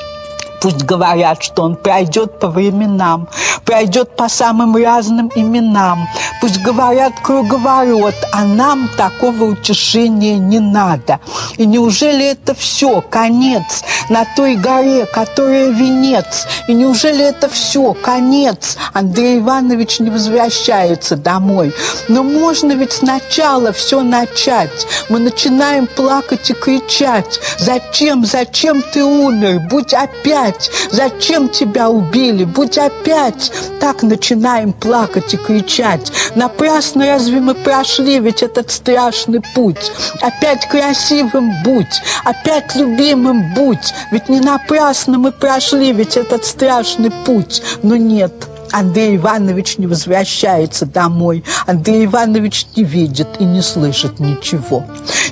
Пусть 0.61 0.83
говорят, 0.83 1.41
что 1.41 1.63
он 1.63 1.75
пройдет 1.75 2.39
по 2.39 2.47
временам, 2.47 3.29
пройдет 3.65 4.15
по 4.15 4.27
самым 4.27 4.75
разным 4.75 5.31
именам. 5.35 6.07
Пусть 6.41 6.61
говорят 6.61 7.13
круговорот, 7.21 8.15
а 8.33 8.43
нам 8.43 8.89
такого 8.97 9.45
утешения 9.45 10.37
не 10.37 10.59
надо. 10.59 11.19
И 11.57 11.65
неужели 11.65 12.25
это 12.25 12.53
все, 12.55 13.01
конец 13.01 13.83
на 14.09 14.25
той 14.35 14.55
горе, 14.55 15.05
которая 15.05 15.69
венец? 15.69 16.47
И 16.67 16.73
неужели 16.73 17.23
это 17.23 17.47
все, 17.49 17.93
конец? 17.93 18.77
Андрей 18.93 19.39
Иванович 19.39 19.99
не 19.99 20.09
возвращается 20.09 21.15
домой. 21.15 21.73
Но 22.07 22.23
можно 22.23 22.73
ведь 22.73 22.93
сначала 22.93 23.71
все 23.71 24.01
начать. 24.01 24.87
Мы 25.09 25.19
начинаем 25.19 25.87
плакать 25.87 26.49
и 26.49 26.53
кричать. 26.53 27.39
Зачем, 27.57 28.25
зачем 28.25 28.81
ты 28.81 29.03
умер? 29.03 29.61
Будь 29.69 29.93
опять 29.93 30.48
опять? 30.49 30.71
Зачем 30.91 31.49
тебя 31.49 31.89
убили? 31.89 32.43
Будь 32.43 32.77
опять. 32.77 33.51
Так 33.79 34.03
начинаем 34.03 34.73
плакать 34.73 35.33
и 35.33 35.37
кричать. 35.37 36.11
Напрасно 36.35 37.07
разве 37.07 37.39
мы 37.39 37.55
прошли 37.55 38.19
ведь 38.19 38.43
этот 38.43 38.71
страшный 38.71 39.41
путь? 39.55 39.91
Опять 40.21 40.67
красивым 40.67 41.51
будь, 41.63 42.01
опять 42.23 42.75
любимым 42.75 43.53
будь. 43.53 43.93
Ведь 44.11 44.29
не 44.29 44.39
напрасно 44.39 45.17
мы 45.17 45.31
прошли 45.31 45.93
ведь 45.93 46.17
этот 46.17 46.45
страшный 46.45 47.11
путь. 47.25 47.61
Но 47.83 47.95
нет, 47.95 48.33
Андрей 48.71 49.17
Иванович 49.17 49.77
не 49.77 49.87
возвращается 49.87 50.85
домой. 50.85 51.43
Андрей 51.65 52.05
Иванович 52.05 52.67
не 52.75 52.83
видит 52.83 53.27
и 53.39 53.43
не 53.43 53.61
слышит 53.61 54.19
ничего. 54.19 54.83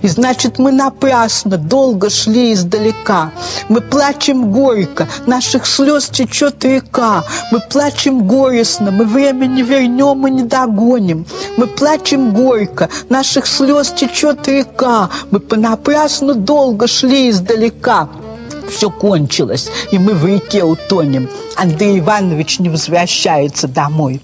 И 0.01 0.07
значит, 0.07 0.59
мы 0.59 0.71
напрасно 0.71 1.57
долго 1.57 2.09
шли 2.09 2.53
издалека. 2.53 3.31
Мы 3.69 3.81
плачем 3.81 4.51
горько, 4.51 5.07
наших 5.25 5.65
слез 5.65 6.09
течет 6.09 6.63
река. 6.63 7.23
Мы 7.51 7.59
плачем 7.59 8.27
горестно, 8.27 8.91
мы 8.91 9.05
время 9.05 9.45
не 9.45 9.61
вернем 9.61 10.27
и 10.27 10.31
не 10.31 10.43
догоним. 10.43 11.25
Мы 11.57 11.67
плачем 11.67 12.33
горько, 12.33 12.89
наших 13.09 13.47
слез 13.47 13.91
течет 13.91 14.47
река. 14.47 15.09
Мы 15.31 15.39
понапрасну 15.39 16.35
долго 16.35 16.87
шли 16.87 17.29
издалека 17.29 18.09
все 18.69 18.89
кончилось, 18.89 19.69
и 19.91 19.99
мы 19.99 20.13
в 20.13 20.25
реке 20.25 20.63
утонем. 20.63 21.29
Андрей 21.55 21.99
Иванович 21.99 22.59
не 22.59 22.69
возвращается 22.69 23.67
домой. 23.67 24.21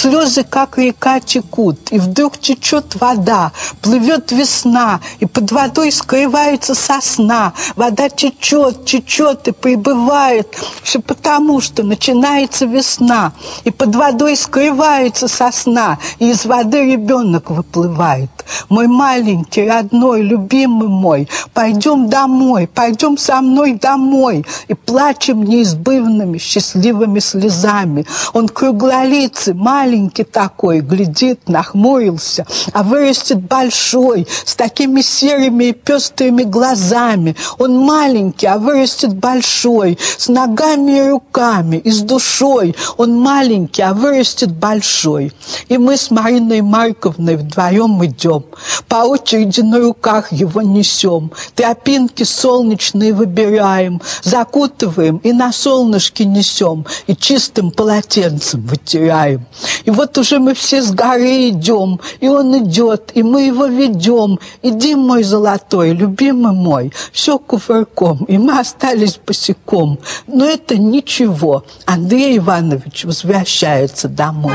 Слезы, 0.00 0.44
как 0.44 0.78
река, 0.78 1.20
текут, 1.20 1.92
и 1.92 1.98
вдруг 1.98 2.38
течет 2.38 3.00
вода, 3.00 3.52
плывет 3.82 4.32
весна, 4.32 5.00
и 5.20 5.26
под 5.50 5.62
водой 5.62 5.90
скрывается 5.90 6.76
сосна. 6.76 7.54
Вода 7.74 8.08
течет, 8.08 8.84
течет 8.84 9.48
и 9.48 9.52
прибывает, 9.52 10.46
все 10.84 11.00
потому, 11.00 11.60
что 11.60 11.82
начинается 11.82 12.66
весна, 12.66 13.32
и 13.64 13.72
под 13.72 13.96
водой 13.96 14.36
скрывается 14.36 15.26
сосна, 15.26 15.98
и 16.20 16.30
из 16.30 16.46
воды 16.46 16.92
ребенок 16.92 17.50
выплывает. 17.50 18.30
Мой 18.68 18.86
маленький, 18.86 19.68
родной, 19.68 20.22
любимый 20.22 20.88
мой, 20.88 21.28
пойдем 21.52 22.08
домой, 22.08 22.68
пойдем 22.72 23.18
со 23.18 23.40
мной 23.40 23.72
домой, 23.72 24.46
и 24.68 24.74
плачем 24.74 25.42
неизбывными 25.42 26.38
счастливыми 26.38 27.18
слезами. 27.18 28.06
Он 28.32 28.48
круглолицый, 28.48 29.54
маленький 29.54 30.24
такой, 30.24 30.78
глядит, 30.80 31.48
нахмурился, 31.48 32.46
а 32.72 32.84
вырастет 32.84 33.40
большой, 33.40 34.28
с 34.44 34.54
такими 34.54 35.00
серыми 35.40 35.64
и 35.64 35.72
пестрыми 35.72 36.42
глазами. 36.42 37.36
Он 37.58 37.78
маленький, 37.78 38.46
а 38.46 38.58
вырастет 38.58 39.14
большой, 39.14 39.98
с 40.18 40.28
ногами 40.28 40.98
и 40.98 41.08
руками, 41.08 41.76
и 41.76 41.90
с 41.90 42.00
душой. 42.00 42.74
Он 42.96 43.18
маленький, 43.18 43.82
а 43.82 43.94
вырастет 43.94 44.52
большой. 44.52 45.32
И 45.68 45.78
мы 45.78 45.96
с 45.96 46.10
Мариной 46.10 46.60
Марковной 46.60 47.36
вдвоем 47.36 48.04
идем, 48.04 48.44
по 48.88 48.96
очереди 48.96 49.60
на 49.60 49.78
руках 49.80 50.32
его 50.32 50.62
несем, 50.62 51.32
тропинки 51.54 52.24
солнечные 52.24 53.12
выбираем, 53.14 54.00
закутываем 54.22 55.18
и 55.18 55.32
на 55.32 55.52
солнышке 55.52 56.24
несем, 56.24 56.86
и 57.06 57.16
чистым 57.16 57.70
полотенцем 57.70 58.62
вытираем. 58.62 59.46
И 59.84 59.90
вот 59.90 60.18
уже 60.18 60.38
мы 60.38 60.54
все 60.54 60.82
с 60.82 60.90
горы 60.92 61.48
идем, 61.48 62.00
и 62.20 62.28
он 62.28 62.56
идет, 62.58 63.12
и 63.14 63.22
мы 63.22 63.42
его 63.42 63.66
ведем. 63.66 64.38
Иди, 64.62 64.94
мой 64.94 65.22
золотой, 65.30 65.92
любимый 65.92 66.52
мой, 66.52 66.92
все 67.12 67.38
кувырком, 67.38 68.24
и 68.24 68.36
мы 68.36 68.58
остались 68.58 69.18
босиком. 69.24 69.98
Но 70.26 70.44
это 70.44 70.76
ничего. 70.76 71.64
Андрей 71.86 72.38
Иванович 72.38 73.04
возвращается 73.04 74.08
домой. 74.08 74.52